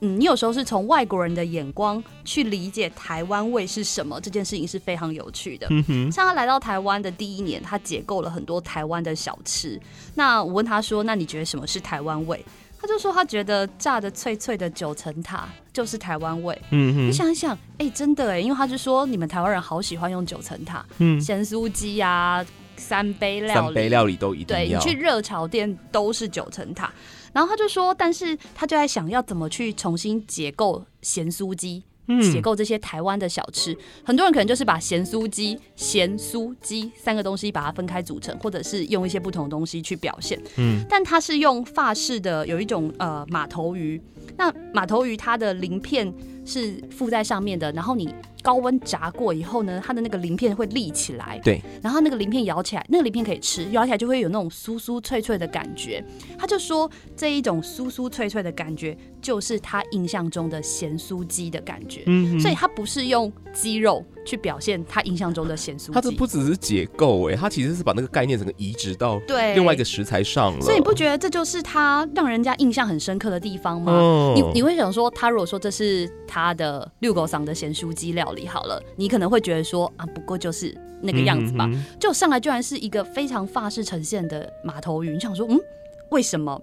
[0.00, 5.68] 嗯，你有时候是从外国人的眼光去理解台湾味是什么，这件事情是非常有趣的。
[5.70, 9.80] 嗯哼，像他来到台湾的第一年，他解构了很多台湾的小吃。
[10.16, 12.44] 那我问他说：“那你觉得什么是台湾味？”
[12.80, 16.60] 他就说他觉得炸的脆脆的九层塔就是台湾味。
[16.70, 22.44] 嗯哼，你想一想，哎、欸，真的哎，因为他就说你们台湾人好喜欢用九层塔，嗯，咸酥鸡啊，
[22.76, 24.64] 三杯料理，三杯料理都一定要。
[24.64, 26.92] 对，你去热炒店都是九层塔。
[27.32, 31.82] 然后他就说，但是他就在想要怎么去重新解构咸酥鸡。
[32.32, 40.40] 解构这些台湾的小吃，嗯、很多人可能就是把咸酥鸡、咸酥鸡三个东西把它分开组成，或者是用一些不同的东西去表现。
[40.56, 44.00] 嗯，但它是用法式的有一种呃马头鱼，
[44.36, 46.12] 那马头鱼它的鳞片
[46.44, 48.14] 是附在上面的，然后你。
[48.46, 56.00] 高温炸过以后呢，它的那个鳞片会立起来，对，然后那个鳞片咬起来，那个鳞片可以吃，咬起来就会有那种酥酥脆脆的感觉。
[56.38, 62.04] 他就说这一种酥酥脆脆的感觉，就是他印象中的咸酥鸡的感觉。
[62.06, 65.92] 嗯，所以他不是用鸡肉去表现他印象中的咸酥鸡。
[65.92, 70.60] 他这不只是解构哎，它其实是把那个概念整个移植到对另外一个食材上了。
[70.60, 73.92] 所以你不觉得这就是他让人家印象很深刻的地方吗？
[73.92, 78.46] 哦、你你会想说，他如果说这是他的遛狗嗓的咸酥鸡料理。
[78.46, 81.68] 好了，你可能会觉得说啊，不过就是那个样子吧。
[81.72, 85.56] 嗯、就上来居然是一个非常法式呈现的马头鱼，你想说，嗯，
[86.10, 86.60] 为什么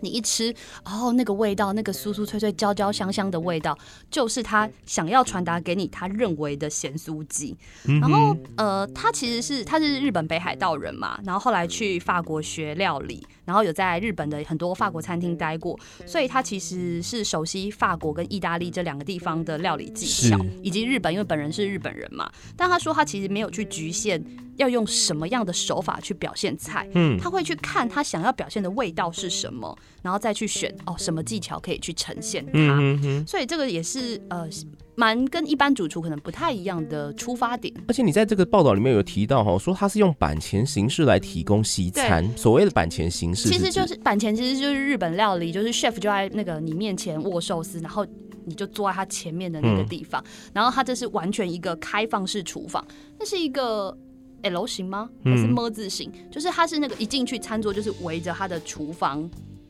[0.00, 0.54] 你一吃，
[0.84, 3.76] 哦，那个味道，那个酥酥脆脆、焦焦香香的味道，
[4.10, 7.56] 就是他想要传达给你他认为的咸酥鸡。
[7.84, 22.30] 然后，呃，他其实是他是日本北海道人嘛，然后后来去法国学料理，然后有在日本的很多法国餐厅待过，所以他其实是熟悉法国跟意大利这两个地方的料理技巧，以及日本，因为本人是日本人嘛。
[22.56, 24.22] 但他说他其实没有去局限
[24.56, 29.76] 要用什么样的手法去表现菜，嗯，他会去看他想要表现的味道是什么。
[30.02, 32.52] 然后再去选哦，什么技巧可以去呈现它？
[32.54, 34.48] 嗯、哼哼，所以这个也是呃，
[34.96, 37.74] 蛮跟一般主厨可能不太一样的出发点。
[37.88, 42.24] 而且你在这个报道里面有提到哈，说他是用板前形式来提供西餐。
[42.36, 48.06] 所谓的板前形式，其实就是板前，其实就是日本料理，就是 chef 就在那个你面前握寿司，然后
[48.44, 52.86] 你就坐在他前面的那个地方，嗯、然后他这是完全一个开放式厨房，
[53.18, 53.96] 那是一个
[54.42, 55.08] L 型吗？
[55.24, 56.12] 还是么字型？
[56.14, 59.28] 嗯、就是它是那个一进去餐桌就是围着他的厨房。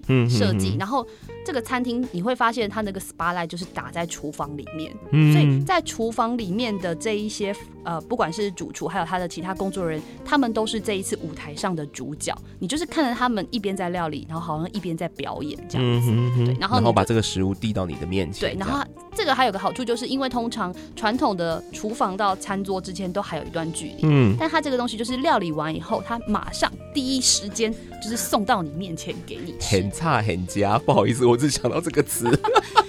[0.08, 1.06] 嗯，设计，然后
[1.44, 12.34] 这个餐厅你会发现它那个 spotlight 就是打在厨房里面，嗯，所以在厨房里面的这一些呃，不管是主厨还有他的其他工作人员，他们都是这一次舞台上的主角。
[12.64, 18.82] 你就是看着他们一边在料理，然后好像一边在表演这样子，嗯、对，然后然后把这个食物递到你的面前，对，然后
[19.14, 27.70] 这个还有个好处就是因为通常传统的厨房到餐桌之间都还有一段距离，嗯，但它这个东西就是料理完以后，它马上第一时间
[28.02, 29.90] 就是送到你面前给你很。
[29.92, 32.26] 差很佳，不好意思，我只想到这个词。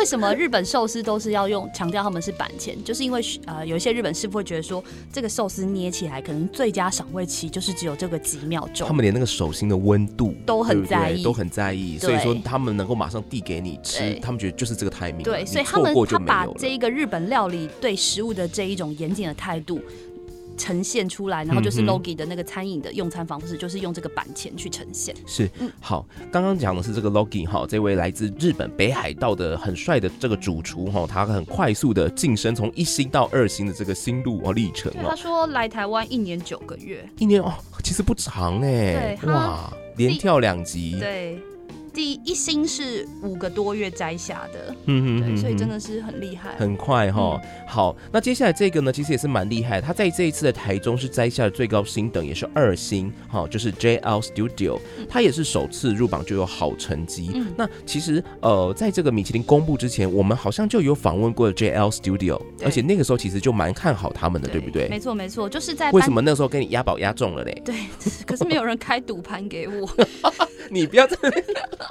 [0.00, 4.82] 像为什么日本寿司都是要用强调他们是板前，就是因为呃有一些日本师傅会觉得说，
[5.12, 8.88] 这个寿司捏起来可能最佳赏味期就是只有这个几秒钟。
[8.88, 15.22] 他们连那个手心的温度都很在意，都很在意，所以说他们能够马上递给你吃，他们觉得就是这个 timing。
[15.22, 19.80] 对，所以他们他把这一个日本料理对食物的这一种严谨的态度。
[20.60, 25.14] 呈现出来，然后就是 Logi 的那个餐饮的用餐方式，嗯、就是用这个板前去呈现。
[25.26, 34.92] 是，嗯、好，刚刚讲的是这个 Logi 哈，这位来自日本北海道的很帅的这个主厨哈，他很快速的晋升从一星到二星的这个心路哦历程。
[35.02, 41.38] 他说来台湾一年九个月，一年哦，其实不长哎，哇，连跳两级，对。
[42.00, 47.38] 第一星是五个多月摘下的，嗯嗯，对，所以真的是很厉害，很快哈。
[47.44, 49.82] 嗯、好，那接下来这个呢，其实也是蛮厉害。
[49.82, 57.32] 他在这一次的台中是摘下的最高星等，也是二星，哈，就是 JL Studio，他也是首次入榜就有好成绩。
[57.34, 64.88] 嗯、那其实呃，在这个米其林公布之前，我们好像就有访问过 JL Studio，而且那个时候其实就蛮看好他们的，对，对不对？
[64.88, 67.60] 没错没错，就是在为什么那时候跟你押宝押中了嘞？
[67.62, 67.74] 对，
[68.24, 69.86] 可是没有人开赌盘给我。
[70.72, 71.16] 你不要在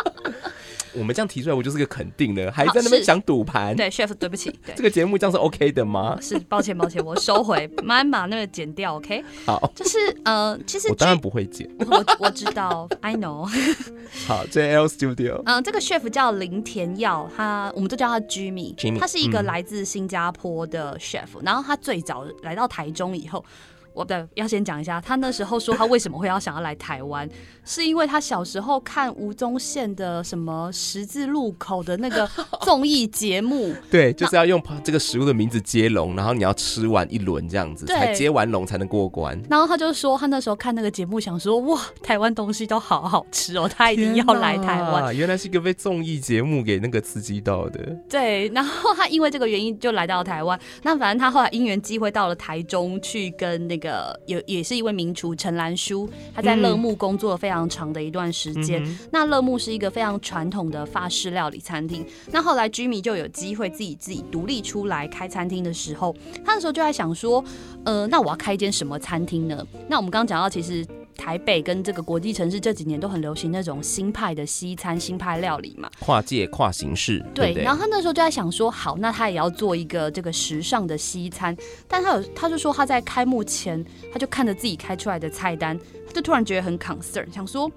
[0.94, 3.76] 我们这样提出来，我就是个肯定的，还在那边想赌盘。
[3.76, 6.18] 对，chef，对不起，对这个节目这样是 OK 的吗？
[6.20, 9.24] 是，抱歉，抱歉，我收回，慢慢把那个剪掉，OK？
[9.46, 13.48] 好，就是呃，其实我当然不会剪，我我知道，I know。
[14.26, 23.46] 好，JL Studio，嗯，这个 chef 叫林田耀，他我们都叫他 Jimmy，Jimmy，他是一个来自新加坡的 chef，嗯，然后他最早来到台中以后。
[23.94, 27.28] 我的要先讲一下，他那时候说他为什么会要想要来台湾，
[27.64, 32.30] 是因为他小时候看吴宗宪的什么十字路口的那个
[32.62, 39.40] 综艺节目，对，就是要用这个食物的名字接龙，然后你要吃完一轮这样子，才接完龙才能过关。
[39.50, 45.16] 然后他就说他那时候看那个节目，想说哇，台湾东西都好好吃哦，他一定要来台湾。
[45.16, 47.80] 原来是一个被综艺节目给那个刺激到的。
[48.10, 50.60] 对，然后他因为这个原因就来到台湾。
[50.84, 53.90] 那反正他后来因缘机会到了台中去跟那个。
[54.00, 58.82] 呃，有也是一位名厨陈兰书，他在乐木工作了非常长的一段时间。
[58.84, 62.06] 嗯、那乐木是一个非常传统的法式料理餐厅。
[62.32, 66.16] 那后来 Jimmy 就有机会自己自己独立出来开餐厅的时候，
[66.46, 67.44] 他那时候就在想说，
[67.84, 69.66] 呃，那我要开一间什么餐厅呢？
[69.90, 70.86] 那我们刚刚讲到，其实。
[71.20, 77.20] 台北跟这个国际城市这几年都很流行那种新派的西餐、新派料理嘛，跨界跨形式。
[77.36, 81.56] 对，对对，然后他那时候就在想说，好，那他也要做一个这个时尚的西餐。
[81.90, 87.72] 但他有，他就说他在开幕前，他就看着自己开出来的菜单，他就突然觉得很 concern，想说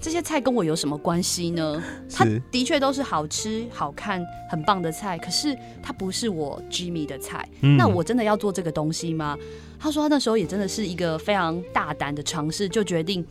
[0.00, 1.82] 这些菜跟我有什么关系呢？
[2.12, 7.48] 它的确都是好吃、好看、很棒的菜，可是它不是我 Jimmy 的菜。
[7.62, 9.36] 嗯、那我真的要做这个东西吗？
[9.78, 13.24] 他说他那时候也真的是一个非常大胆的尝试，就决定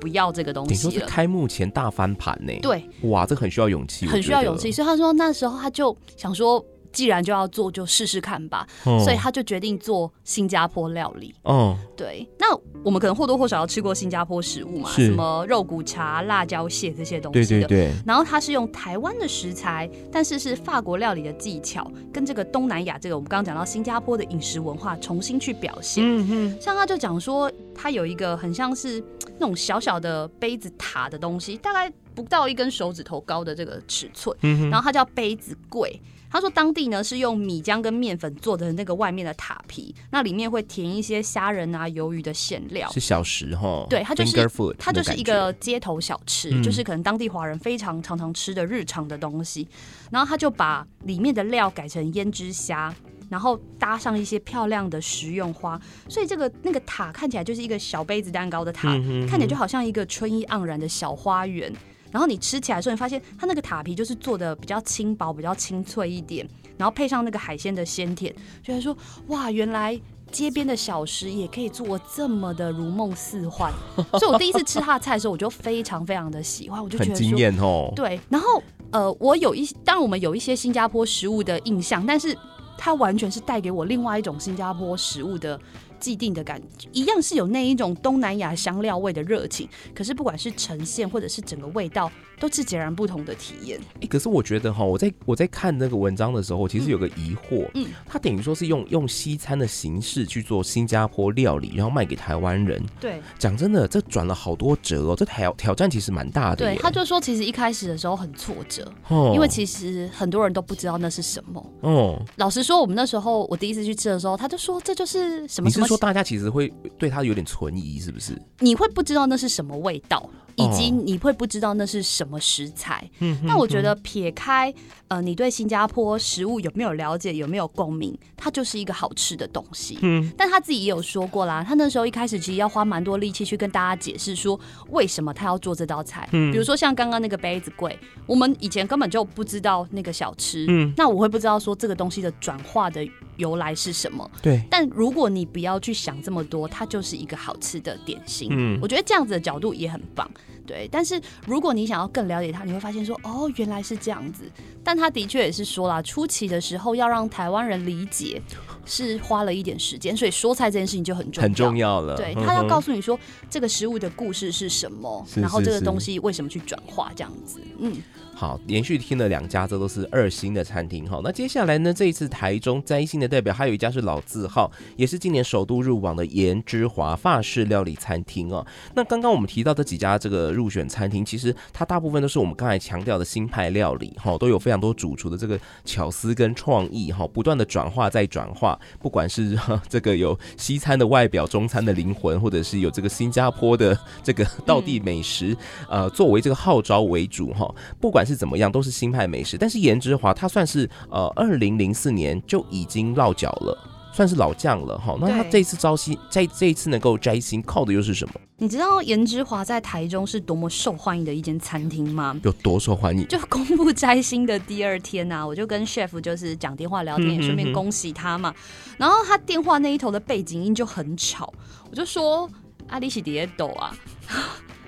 [0.00, 0.76] 不要这个东西了。
[0.76, 2.52] 你说是开幕前大翻盘呢？
[2.62, 4.72] 对，哇，这很需要勇气，很需要勇气。
[4.72, 6.64] 所以他说那时候他就想说。
[6.92, 8.66] 既然就要做，就试试看吧。
[8.84, 9.02] Oh.
[9.02, 11.34] 所以他就决定做新加坡料理。
[11.42, 11.96] 哦，oh.
[11.96, 12.28] 对。
[12.38, 17.46] 那我们可能或多或少要吃过新加坡食物嘛，什么肉骨茶、辣椒蟹这些东西的。
[17.46, 17.92] 对对对。
[18.06, 26.04] 然后他是用台湾的食材，但是是法国料理的技巧，跟这个东南亚这个我们刚刚讲到新加坡的饮食文化重新去表现。
[26.04, 26.60] 嗯嗯。
[26.60, 29.02] 像他就讲说，他有一个很像是。
[29.38, 35.98] 那种小小的杯子塔的东西，大概不到一根手指头高的这个尺寸，嗯、然后它叫杯子柜。
[36.30, 43.84] 他说当地呢是用米浆跟面粉做的那个外面的塔皮，那里面会填一些虾仁啊、鱿鱼的馅料，是小食哈。
[43.90, 49.66] 对，它就是它就是一个街头小吃，嗯、就是可能当地华人非常常常吃的日常的东西。
[50.10, 52.94] 然后他就把里面的料改成胭脂虾，
[53.28, 61.72] 然后搭上一些漂亮的食用花，所以这个那个塔看起来就是一个小杯子蛋糕的塔，嗯、哼哼看起来就好像一个春意盎然的小花园。
[62.10, 66.46] 然后你吃起来的时候，你发现它那个塔皮就是做的比较轻薄、比较清脆一点，
[66.76, 68.96] 然后配上那个海鲜的鲜甜，觉得说
[69.28, 69.98] 哇，原来
[70.30, 73.72] 街边的小食也可以做这么的如梦似幻。
[74.18, 77.92] 所以我第一次吃他的菜的时候，我就非常非常的喜欢，我就觉得说很惊艳哦。
[77.96, 82.36] 对，然后呃，我有一当然我们有一些新加坡食物的印象，但是
[82.76, 85.58] 它完全是带给我另外一种新加坡食物的。
[86.00, 93.78] 既定的感觉一样是有那一种东南亚香料味的热情，可是不管是呈现或者是整个味道，都是截然不同的体验。
[93.96, 102.82] 哎、欸，可是我觉得哈，我在我在看那个文章的时候，其实有个疑惑，嗯，他等于说是用用西餐的形式去做新加坡料理，然后卖给台湾人。
[102.98, 106.64] 对，讲真的，这转了好多折哦，这挑挑战其实蛮大的。
[106.64, 111.72] 对，他就说其实一开始的时候很挫折，哦，因为其实很多人都不知道那是什么。
[111.82, 115.86] 哦，老实说，我们那时候我第一次去吃的时候，他就说这就是什么什么。
[115.90, 118.40] 说大家其实会对他有点存疑，是不是？
[118.60, 120.30] 你会不知道那是什么味道，
[120.60, 123.08] 以及你会不知道那是什么食材。
[123.20, 124.72] 嗯，那我觉得撇开
[125.10, 129.98] 呃，你对新加坡食物有没有了解，有没有共鸣，它就是一个好吃的东西。
[130.02, 134.58] 嗯，但他自己也有说过啦，他那时候一开始其实要花蛮多力气去跟大家解释说
[134.90, 136.28] 为什么他要做这道菜。
[136.30, 140.64] 嗯，比如说像刚刚那个杯子柜，我们以前根本就不知道那个小吃。
[140.68, 143.04] 嗯，那我会不知道说这个东西的转化的
[143.36, 144.30] 由来是什么？
[144.40, 144.62] 对。
[144.70, 148.48] 但如果你不要去想这么多，它就是一个好吃的点心。
[148.52, 150.30] 嗯，我觉得这样子的角度也很棒。
[150.70, 154.44] 对，但是如果你想要更了解他，你会发现说，哦，原来是这样子。
[154.84, 158.40] 但他的确也是说了，初期的时候要让台湾人理解，
[158.86, 160.16] 是花了一点时间。
[160.16, 162.16] 所以说菜这件事情就很重要，很重要了。
[162.16, 163.18] 对，他要告诉你说，
[163.50, 167.60] 这个食物的故事是什么，然后这个东西为什么去转化这样子。
[167.78, 168.00] 嗯。
[168.40, 171.06] 好，连续听了两家，这都是二星的餐厅。
[171.06, 171.92] 好，那接下来呢？
[171.92, 178.66] 这一次台中摘星的代表还有一家是老字号，也是今年首度入榜的颜之华法式料理餐厅哦。
[178.94, 188.80] 那刚刚我们提到这几家这个入选餐厅，其实它大部分都是我们刚才强调的新派料理，哈，都有非常多主厨的这个巧思跟创意，哈，不断的转化再转化。
[188.98, 189.54] 不管是
[189.86, 195.54] 这个有西餐的外表，中餐的灵魂，或者是有这个新加坡的这个道地美食，
[195.90, 197.70] 呃，作为这个号召为主，哈，
[198.00, 198.40] 不管是是。
[198.40, 199.58] 怎么样，都是新派美食。
[199.58, 203.78] 但是颜之华他算是呃，二零零四年就已经落脚了，
[204.14, 205.14] 算是老将了哈。
[205.20, 208.34] 那他这次招新，在这一次能够摘星，靠的又是什么？
[208.56, 212.34] 你知道颜之华在台中是多么受欢迎的一间餐厅吗？
[212.42, 213.28] 有多受欢迎？
[213.28, 218.54] 就公布摘星的第二天呐、啊，我就跟 chef 就是讲电话聊天，也顺便恭喜他嘛。
[218.96, 221.52] 然后他电话那一头的背景音就很吵，
[221.90, 222.48] 我就说
[222.88, 223.94] 阿里喜蝶抖啊。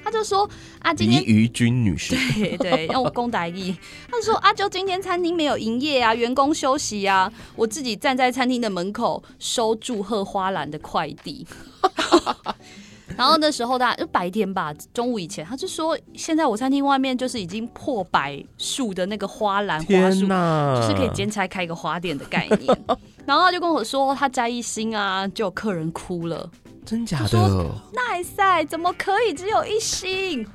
[0.04, 0.48] 他就说
[0.80, 3.74] 啊，今天李瑜君女士，对 对，让我公台义。
[4.10, 11.46] 他就说啊，就今天餐厅没有营业啊，员工休息啊，我自己站在餐厅的门口收祝贺花篮的快递。
[13.14, 22.84] 然后那时候大家就白天吧，中午以前，他就说现在我餐厅外面就是已经破百树的那个花篮花束，哪就是可以兼差开一个花店的概念。
[23.26, 26.50] 然后他就跟我说，他摘一星啊，就有客人哭了。
[26.84, 27.74] 真假的？
[27.92, 30.46] 奈赛怎么可以只有一星？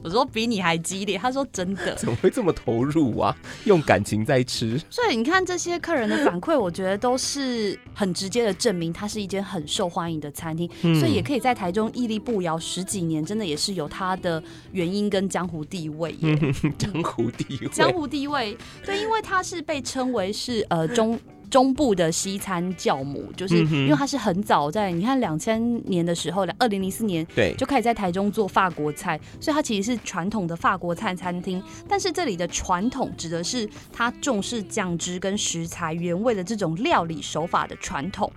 [0.00, 1.18] 我说比你还激烈。
[1.18, 1.92] 他说真的？
[1.98, 3.36] 怎么会这么投入啊？
[3.64, 4.80] 用感情在吃。
[4.88, 10.70] 所以你看这些客人的反馈，我觉得都是很直接的证明，它是一间很受欢迎的餐厅。
[10.82, 14.40] 嗯、所以也可以在台中屹立不摇十几年，真的也是有它的
[14.70, 16.38] 原因跟江湖地位耶。
[16.78, 18.56] 江湖地位，江湖地位，
[18.86, 21.18] 对，因为它是被称为是呃中。
[21.50, 31.62] 中部的西餐教母，就是因为他是很早在你看两千年的时候，二零零四年对就开始在台中做法国菜，所以它其实是传统的法国菜餐厅。
[31.88, 38.30] 但是这里的传统指的是它重视酱汁跟食材原味的这种料理手法的传统。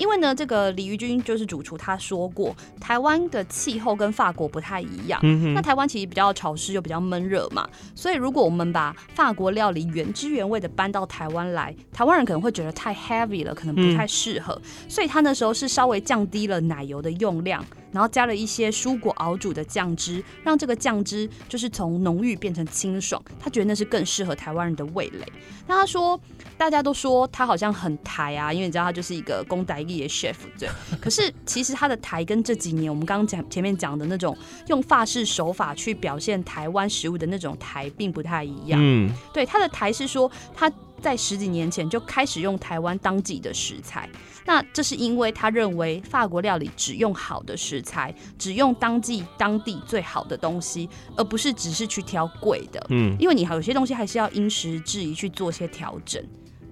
[0.00, 5.20] 因为呢，这个李玉君就是主厨，他说过，台湾的气候跟法国不太一样。
[5.54, 12.50] 那台湾其实比较潮湿又比较闷热嘛，所以如果我们把法国料理原汁原味的搬到台湾来，台湾人可能会。
[12.50, 23.22] 会觉得太 heavy 了，可能不太适合，嗯、所以他那时候是稍微降低了奶油的用量，然后加了一些蔬果熬煮的酱汁，让这个酱汁就是从浓郁变成清爽。
[23.38, 25.26] 他觉得那是更适合台湾人的味蕾。
[25.66, 26.18] 那他说，
[26.56, 30.68] 大家都说他好像很台啊，因为你知道他就是一个公台义的 chef，对。
[31.00, 34.36] 可是其实他的台跟这几年我们刚刚讲前面讲的那种
[34.68, 38.80] 用法式手法去表现台湾食物的那种台并不太一样。
[38.82, 40.70] 嗯，对，他的台是说他。
[41.00, 44.08] 在十几年前就开始用台湾当季的食材，
[44.44, 52.86] 那这是因为他认为法国料理只用好的食材，只用当季当地最好的东西，而不是只是去挑贵的。
[52.90, 56.22] 嗯，因为你有些东西还是要因时制宜去做些调整。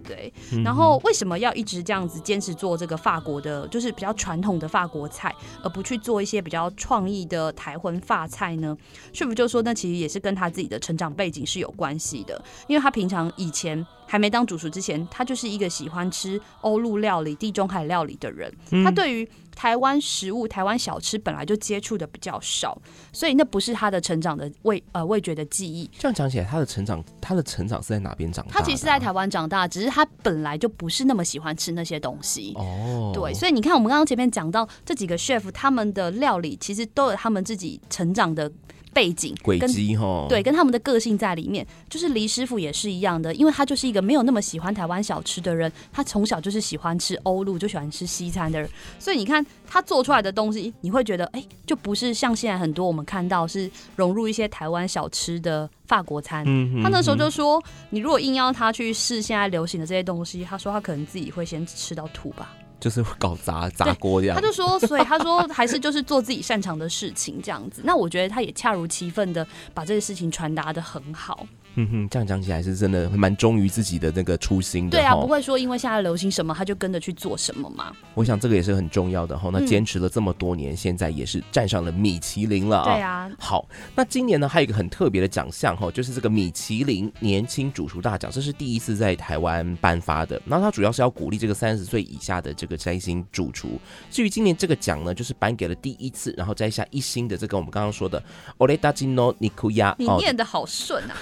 [0.04, 0.32] 对，
[0.64, 8.74] 然后为什么要一直这样子坚持做这个法国的，就是比较传统的法国菜，而不去做一些比较创意的台魂法菜呢？
[9.12, 18.52] 师傅就说，那其实也是跟他自己的成长背景是有关系的，因为他平常以前还没当主厨之前，他就是一个喜欢吃欧陆料理、地中海料理的人，
[18.82, 19.28] 他对于。
[19.58, 22.80] 台湾食物、台湾小吃本来就接触的比较少，
[23.12, 25.90] 所以那不是他的成长的味呃味觉的记忆。
[25.98, 28.52] 这样讲起来，他的成长，他的成长是在哪边长大？
[28.52, 32.52] 他其实是在台湾长大，只是他本来就不是那么喜欢吃那些东西。
[32.54, 38.48] 哦，对，所以你看，我们刚刚前面讲到这几个 chef，他们的料理其实都有他们自己成长的。
[38.92, 48.68] 背景轨迹哈，对，跟他们的个性在里面，就是黎师傅也是一样的，因为他就是一个没有那么喜欢台湾小吃的人，他从小就是喜欢吃欧陆，就喜欢吃西餐的人，
[48.98, 56.44] 所以你看他做出来的东西，你会觉得哎、欸，就不是像现在很多我们看到是融入一些台湾小吃的法国餐。
[56.46, 62.54] 嗯，他那时候就说，你如果硬要他去试现在流行的这些东西，他说他可能自己会先吃到吐吧。
[62.80, 67.82] 就是搞砸砸锅这样，他就说，所以他说还是就是做自己擅长的事情这样子。
[67.84, 71.46] 那我觉得他也恰如其分的把这个事情传达的很好。
[71.78, 74.98] 嗯哼，这样讲起来是真的蛮忠于自己的那个初心的。
[74.98, 77.92] 对啊，不会说因为现在流行什么他就跟着去做什么嘛。
[78.14, 79.48] 我想这个也是很重要的哈。
[79.52, 82.84] 那坚持了这么多年，嗯、现在也是站上了米其林了啊。
[82.92, 83.30] 对啊。
[83.38, 83.64] 好，
[83.94, 90.42] 那今年呢还有一个很特别的奖项哈，就是这个米其林年轻主厨大奖，这是第一次在台湾颁发的。
[90.44, 93.78] 那它主要是要鼓励这个三十岁以下的这个摘星主厨。
[94.10, 98.20] 至于今年这个奖呢，就是颁给了第一次然后摘下一星的这个我们刚刚说的
[98.58, 99.94] Oretagino Nikuya。
[99.96, 101.14] 你念的好顺啊。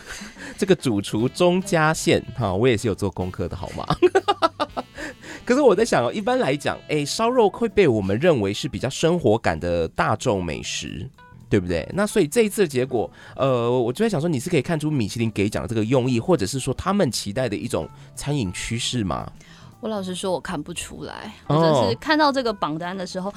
[0.57, 1.28] 这个主厨。
[1.28, 3.86] 钟家宪哈，我也是有做功课的，好吗？
[5.44, 11.09] 可是我在想哦，一般来讲，哎、欸，烧肉会被我们认为是比较生活感的大众美食，
[11.49, 11.88] 对不对？
[11.94, 19.30] 那所以这一次的结果，呃，我就在想说，你是可以看出米其林给奖的这个用意，或者是说他们期待的一种餐饮趋势吗？
[19.80, 23.32] 我老实说，我看不出来，或者是看到这个榜单的时候。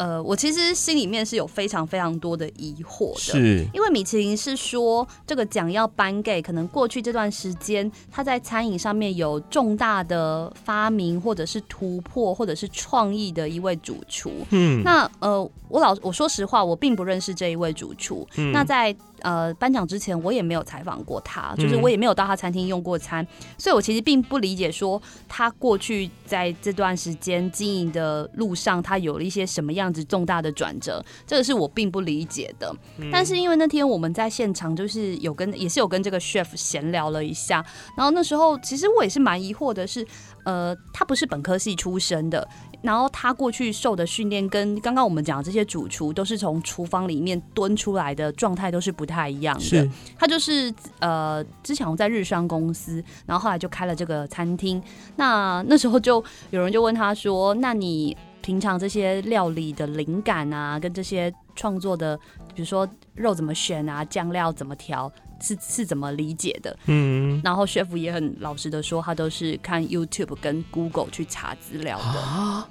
[0.00, 14.32] 呃，我其实心里面是有非常非常多的疑惑的，是因为米其林是说这个奖要颁给可能过去这段时间他在餐饮上面有重大的发明或者是突破或者是创意的一位主厨。
[14.48, 18.26] 嗯，那呃，我老我说实话，我并不认识这一位主厨。
[18.36, 18.96] 嗯，那在。
[19.22, 32.74] 呃，颁奖之前我也没有采访过他，就是我也没有到他餐厅用过餐，嗯，所以我其实并不理解说他过去在这段时间经营的路上，他有了一些什么样子重大的转折，这个是我并不理解的。
[32.98, 33.08] 嗯。
[33.12, 37.64] 但是因为那天我们在现场，就是有跟也是有跟这个 chef 闲聊了一下，
[37.96, 40.06] 然后那时候其实我也是蛮疑惑的是，
[40.44, 42.46] 呃，他不是本科系出身的。
[42.82, 49.88] 然后他过去受的训练跟刚刚我们讲的这些主厨都是从厨房里面蹲出来的状态都是不太一样的。
[50.18, 54.82] 他就是呃之前我在日商公司，然后后来就开了这个餐厅。
[55.16, 62.16] 那那时候就有人就问他说：“那你平常这些料理的灵感啊，跟这些创作的，
[62.54, 66.76] 比如说肉怎么选啊，酱料怎么调？”是是怎么理解的？
[66.86, 72.20] 嗯，然后 chef 也很老实的说，他都是看 YouTube 跟 Google 去查资料的。
[72.20, 72.68] 啊，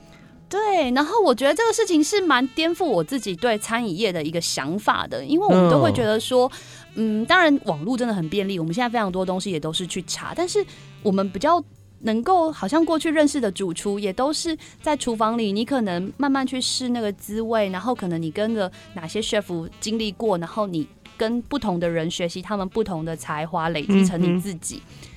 [0.47, 0.91] 对。
[0.91, 6.51] 然后我觉得这个事情是蛮颠覆我自己对餐饮业的一个想法的，因为我们都会觉得说，
[6.95, 10.63] 嗯，当然网络真的很便利，我们现在非常多东西也都是去查，但是
[11.01, 11.63] 我们比较
[12.01, 20.87] 能够好像过去认识的主厨，也都是在厨房里，你可能慢慢去试那个滋味，然后可能你跟着哪些 chef 经历过，然后你。
[21.19, 24.81] 跟不同的人学习他们不同的才华，累积成你自己。
[25.03, 25.07] 嗯。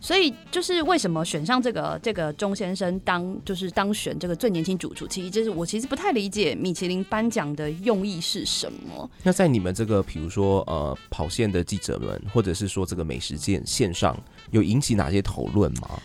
[0.00, 9.10] 所以就是为什么选上这个这个钟先生当就是当选这个最年轻主厨，其实就是我其实不太理解米其林颁奖的用意是什么。
[9.24, 14.16] 那在你们这个比如说呃跑线的记者们，或者是说这个美食界线上
[14.52, 16.00] 有引起哪些讨论吗？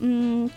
[0.00, 0.48] 嗯，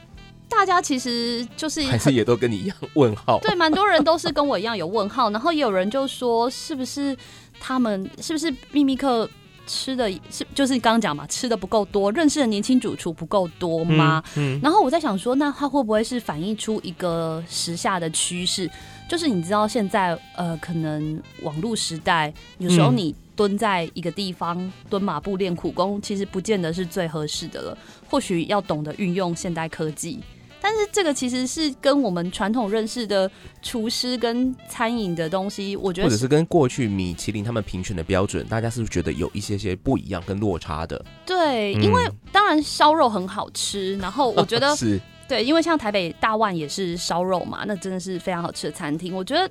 [0.49, 3.39] 大家其实就是还是也都跟你一样问号。
[3.39, 7.15] 对，蛮多人都是跟我一样有问号，然后也有人就说是不是。
[7.59, 9.29] 他们是不是秘密客
[9.65, 14.23] 吃的是就是刚刚讲嘛，吃的不够多，认识的年轻主厨不够多吗？
[14.35, 18.69] 嗯，嗯，然后我在想说，那他会不会是反映出一个时下的趋势？
[19.09, 27.77] 就是你知道现在呃，可能网络时代，有时候你蹲在一个地方、嗯、蹲马步练苦功，其实不见得是最合适的了。
[28.09, 30.19] 或许要懂得运用现代科技。
[30.67, 41.01] 但是这个其实是跟我们传统认识的厨师跟餐饮的东西，我觉得或者是跟过去米其林他们评选的标准，大家是不是觉得有一些些不一样跟落差的？
[41.25, 42.03] 对，因为
[42.33, 49.15] 当然烧肉很好吃，然后我觉得 是对，因为像台北大万也是烧肉嘛，那真的是非常好吃的餐厅。
[49.15, 49.49] 我觉得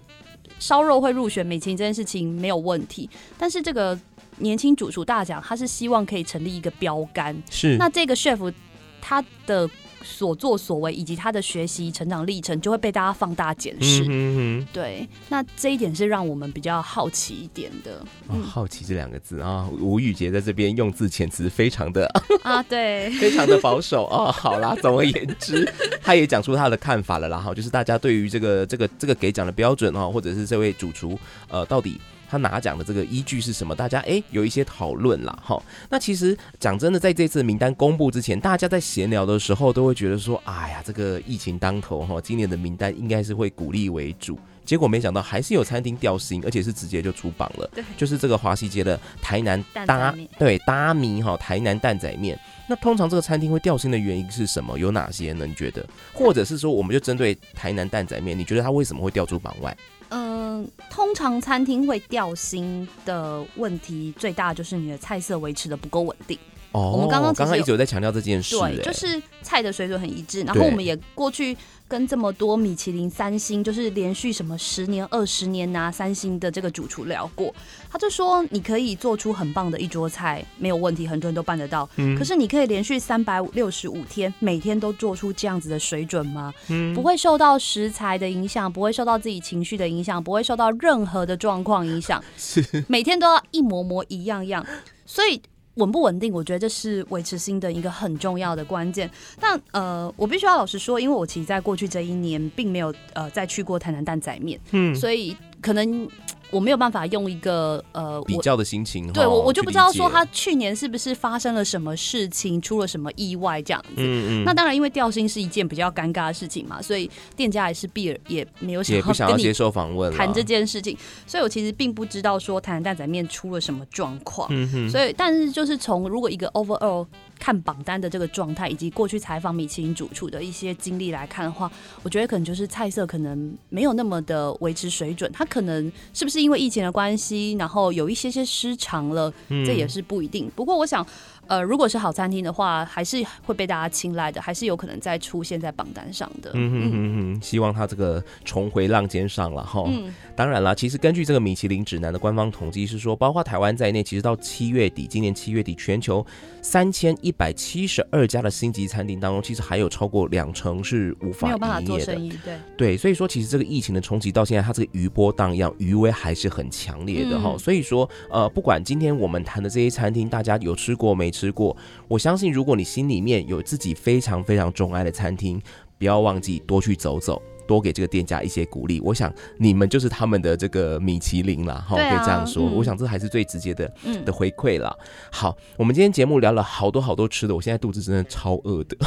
[0.59, 3.09] 烧肉会入选米其林这件事情没有问题，
[3.39, 3.99] 但是这个
[4.37, 8.53] 年轻主厨大奖，他是希望可以成立一个标杆，是那这个 chef
[9.01, 9.67] 他的。
[10.07, 14.05] 所作所为以及他的学习成长历程，就会被大家放大检视。
[14.05, 14.69] 嗯哼哼。
[14.73, 18.01] 对，那这一点是让我们比较好奇一点的。
[18.29, 22.07] 哦、好奇这两个字啊，吴宇杰在这边用字遣词非常的
[22.45, 24.31] 啊，对， 非常的保守哦。
[24.31, 27.39] 好啦，总而言之，他也讲出他的看法了啦。
[27.39, 32.01] 哈，就是大家对于这个这个这个给奖的标准啊，或者是这位主厨呃，到底。
[32.29, 33.75] 他拿奖的这个依据是什么？
[33.75, 35.39] 大家诶、欸、有一些讨论啦。
[35.43, 35.63] 哈。
[35.89, 44.39] 那其实讲真的，在这次名单公布之前，大家在闲聊的时候都会觉得说，哎呀，这个疫情当头哈，今年的名单应该是会鼓励为主。
[44.65, 47.71] 结果没想到还是有餐厅掉星，而且是直接就出榜了。
[47.73, 52.37] 对，就是这个华西街的台南搭对搭米哈台南蛋仔面。
[52.69, 54.77] 那通常这个餐厅会掉星的原因是什么？
[54.77, 55.47] 有哪些呢？
[55.47, 55.87] 你觉得？
[56.13, 59.77] 或者是说，我们就针对台南蛋仔面，你觉得它为什么会掉出榜外？
[60.11, 66.39] 嗯，通常餐厅会掉星的问题最大就是你的菜色维持的不够稳定。
[66.77, 71.57] 哦，我们刚刚刚刚一直有在强调这件事，对，就是菜的水准很一致，然后我们也过去。
[71.89, 77.55] 跟这么多米其林三星，就是连续什么十年、二十年拿三星的这个主厨聊过，
[77.89, 81.89] 他就说你可以做出很棒的一桌菜，没有问题，很多人都办得到。
[81.95, 86.53] 嗯，可是你可以连续三百六十五天，每天都做出这样子的水准吗？
[86.71, 94.67] 嗯，不会受到食材的影响，不会受到自己情绪的影响，不会受到任何的状况影响， 是每天都要一模模一样样，
[95.07, 95.41] 所以。
[95.77, 96.33] 稳不稳定？
[96.33, 99.11] 我觉得这是维持新的一个很重要的关键。
[99.41, 106.07] 但呃，我必须要老实说，因为我其实在过去这一年并没有呃再去过台南蛋仔面，嗯，所以可能。
[106.51, 113.95] 我没有办法用一个呃比较的心情，对我我就不知道说他去年是不是发生了什么事情，出了什么意外这样子。
[113.97, 114.45] 嗯嗯。
[114.45, 120.97] 那当然，因为掉星是一件比较尴尬的事情嘛，所以店家也是避而也没有想要接受访问谈这件事情。
[121.27, 124.49] 所以我其实并不知道说台南蛋仔面出了什么状况。
[124.51, 124.91] 嗯哼。
[124.91, 127.07] 所以，但是就是从如果一个 overall
[127.41, 131.69] 看榜单的这个状态，以及过去采访米其林主厨的一些经历来看的话，
[132.05, 136.37] 我觉得可能就是菜色可能没有那么的维持水准，他可能是不是？
[136.37, 140.51] 是因为疫情的关系，然后有一些些失常了，这也是不一定。
[140.55, 141.07] 不过我想。
[141.49, 146.51] 呃，如果是好餐厅的话，还是会被大家青睐的，还是有可能再出现在榜单上的。
[146.55, 149.85] 嗯哼哼哼，希望他这个重回浪尖上了哈。
[149.87, 156.25] 嗯，当然了，其实根据这个米其林指南的官方统计是说，包括台湾在内，其实到七月底，今年七月底，全球
[156.63, 161.47] 三千一百七十二家的星级餐厅当中，其实还有超过两成是无法。
[161.47, 167.53] 没有办法做生意，对对，所以说其实这个疫情的冲击到现在，它这个余波荡漾，余威还是很强烈的哈。
[167.53, 171.31] 嗯、所以说，呃，不管今天我们谈的这些餐厅，大家有吃过没？
[171.37, 171.77] 吃过，
[172.09, 175.61] 我相信如果你心里面有自己非常非常钟爱的餐厅，
[175.99, 178.99] 不要忘记多去走走，多给这个店家一些鼓励。
[179.01, 182.63] 我想你们就是他们的这个米其林了，哈、啊，可以这样说。
[182.63, 183.93] 嗯、我想这还是最直接的
[184.25, 184.97] 的回馈了。
[185.31, 188.97] 好，我们今天节目聊了好多好多吃的，我现在肚子真的超饿的。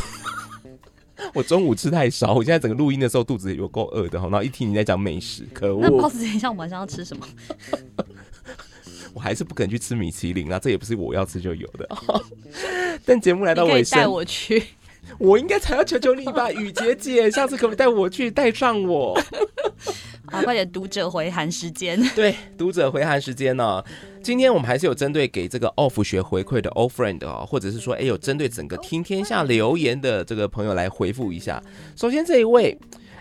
[1.34, 4.28] 我中午吃太少，我现在整个录音的时候肚子有够饿的哈。
[4.30, 5.82] 然后一听你在讲美食，可恶。
[5.82, 7.28] 那 boss，等一下我晚上要吃什么？
[9.14, 11.90] 我还是不肯去吃米其林啊，这也不是我要吃就有的。
[13.06, 14.64] 但节目来到尾声，带我去，
[15.18, 19.20] 我应该才要求求你吧，雨洁姐，下次可不可以带我去，带上我？
[20.28, 22.00] 啊，快点，读者回函时间。
[22.16, 23.86] 对，读者回函时间呢、哦？
[24.22, 31.62] 今天我们还是有针对给这个 off 学回馈的 old friend 啊、哦，或者是说，哎，有针对整个听天下留言的这个朋友来回复一下。
[31.96, 32.78] 首先这一位。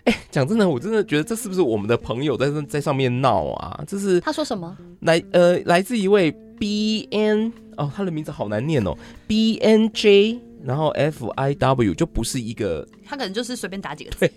[0.08, 3.84] 哎，讲真的，我真的觉得这是不是我们的朋友在在上面闹啊？
[3.86, 4.74] 这是他说什么？
[5.00, 8.96] 来，呃，来自一位 B N 哦，他的名字好难念哦
[9.26, 14.30] ，B N J，然后 F I W，就不是一个，他可能就是随便打几个字。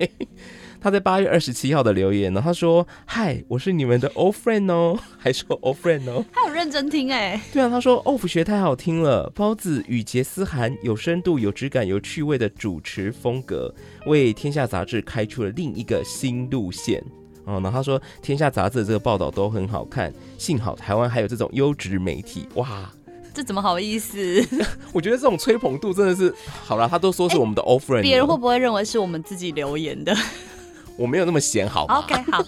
[0.82, 0.84] 对。
[0.84, 6.26] 他在八月二十七号的留言呢，他说：“嗨，我是你们的 old friend 哦， 还说 old friend 哦。
[6.34, 7.40] ”他有认真听哎。
[7.54, 13.74] 对啊，他说 off 学太好听了，包子与杰思涵，有深度、有质感、有趣味的主持风格，
[14.08, 17.04] 为天下杂志开出了另一个新路线。
[17.46, 22.92] 哦，然后他说天下杂志的这个报道都很好看，幸好台湾还有这种优质媒体哇。
[23.34, 24.46] 这怎么好意思？
[24.92, 26.34] 我觉得这种吹捧度真的是
[26.66, 30.14] 好了，他都说是我们的 old friend，别人会不会认为是我们自己留言的？
[31.02, 32.46] 我没有那么闲，好吗？OK，好，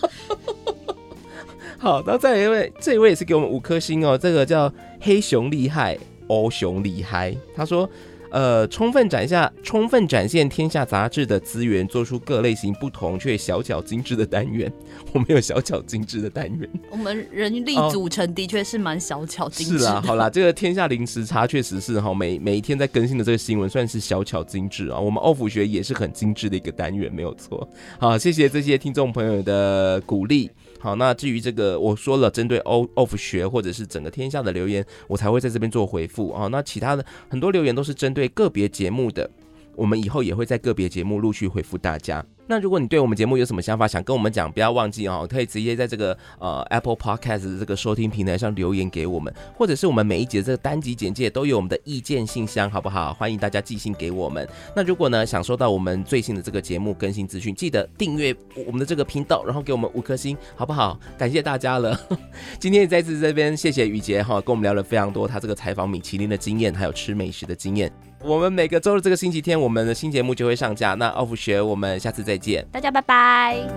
[2.00, 5.98] 好，那再来一位，这一位也是给我们五颗星哦，这个叫黑熊厉害，
[6.28, 7.90] 欧熊厉害，他说。
[8.34, 14.74] 呃，充分展现，充分展现天下杂志的资源，做出各类型不同却小巧精致的单元。
[15.14, 19.78] 我们有小巧精致的单元，我们人力组成的确是蛮小巧精致。
[19.78, 25.00] 是啊，好啦，这个天下零时差确实是哈，每每一天在更新的这个新闻算是小巧精致啊。
[25.00, 27.70] 我们奥府学也是很精致的一个单元，没有错。
[28.00, 30.50] 好，谢谢这些听众朋友的鼓励。
[30.84, 36.48] 好，那至于这个，我说了，针对 off 学或者是整个天下的留言，我才会在这边做回复啊。
[36.48, 39.32] 那其他的很多留言都是针对个别节目的，
[39.76, 42.24] 我们以后也会在个别节目陆续回复大家。
[42.46, 53.14] 那如果你对我们节目有什么想法，想跟我们讲，不要忘记哦，可以直接在这个呃 Apple Podcast 的这个收听平台上留言给我们，或者是我们每一集的这个单集简介都有我们的意见信箱，好不好？
[53.14, 54.46] 欢迎大家寄信给我们。
[54.76, 58.36] 那如果呢，想收到我们最新的这个节目更新资讯，记得订阅
[58.68, 61.00] 我们的这个频道，然后给我们五颗星，好不好？
[61.18, 61.98] 感谢大家了。
[62.60, 67.90] 今天也再次这边谢谢宇杰哈，跟我们聊了非常多他这个采访米其林的经验，还有吃美食的经验。
[68.24, 70.94] 我们每个周日这个星期天，我们的新节目就会上架。
[70.94, 73.68] 那奥弗学，我们下次再见，大家拜拜。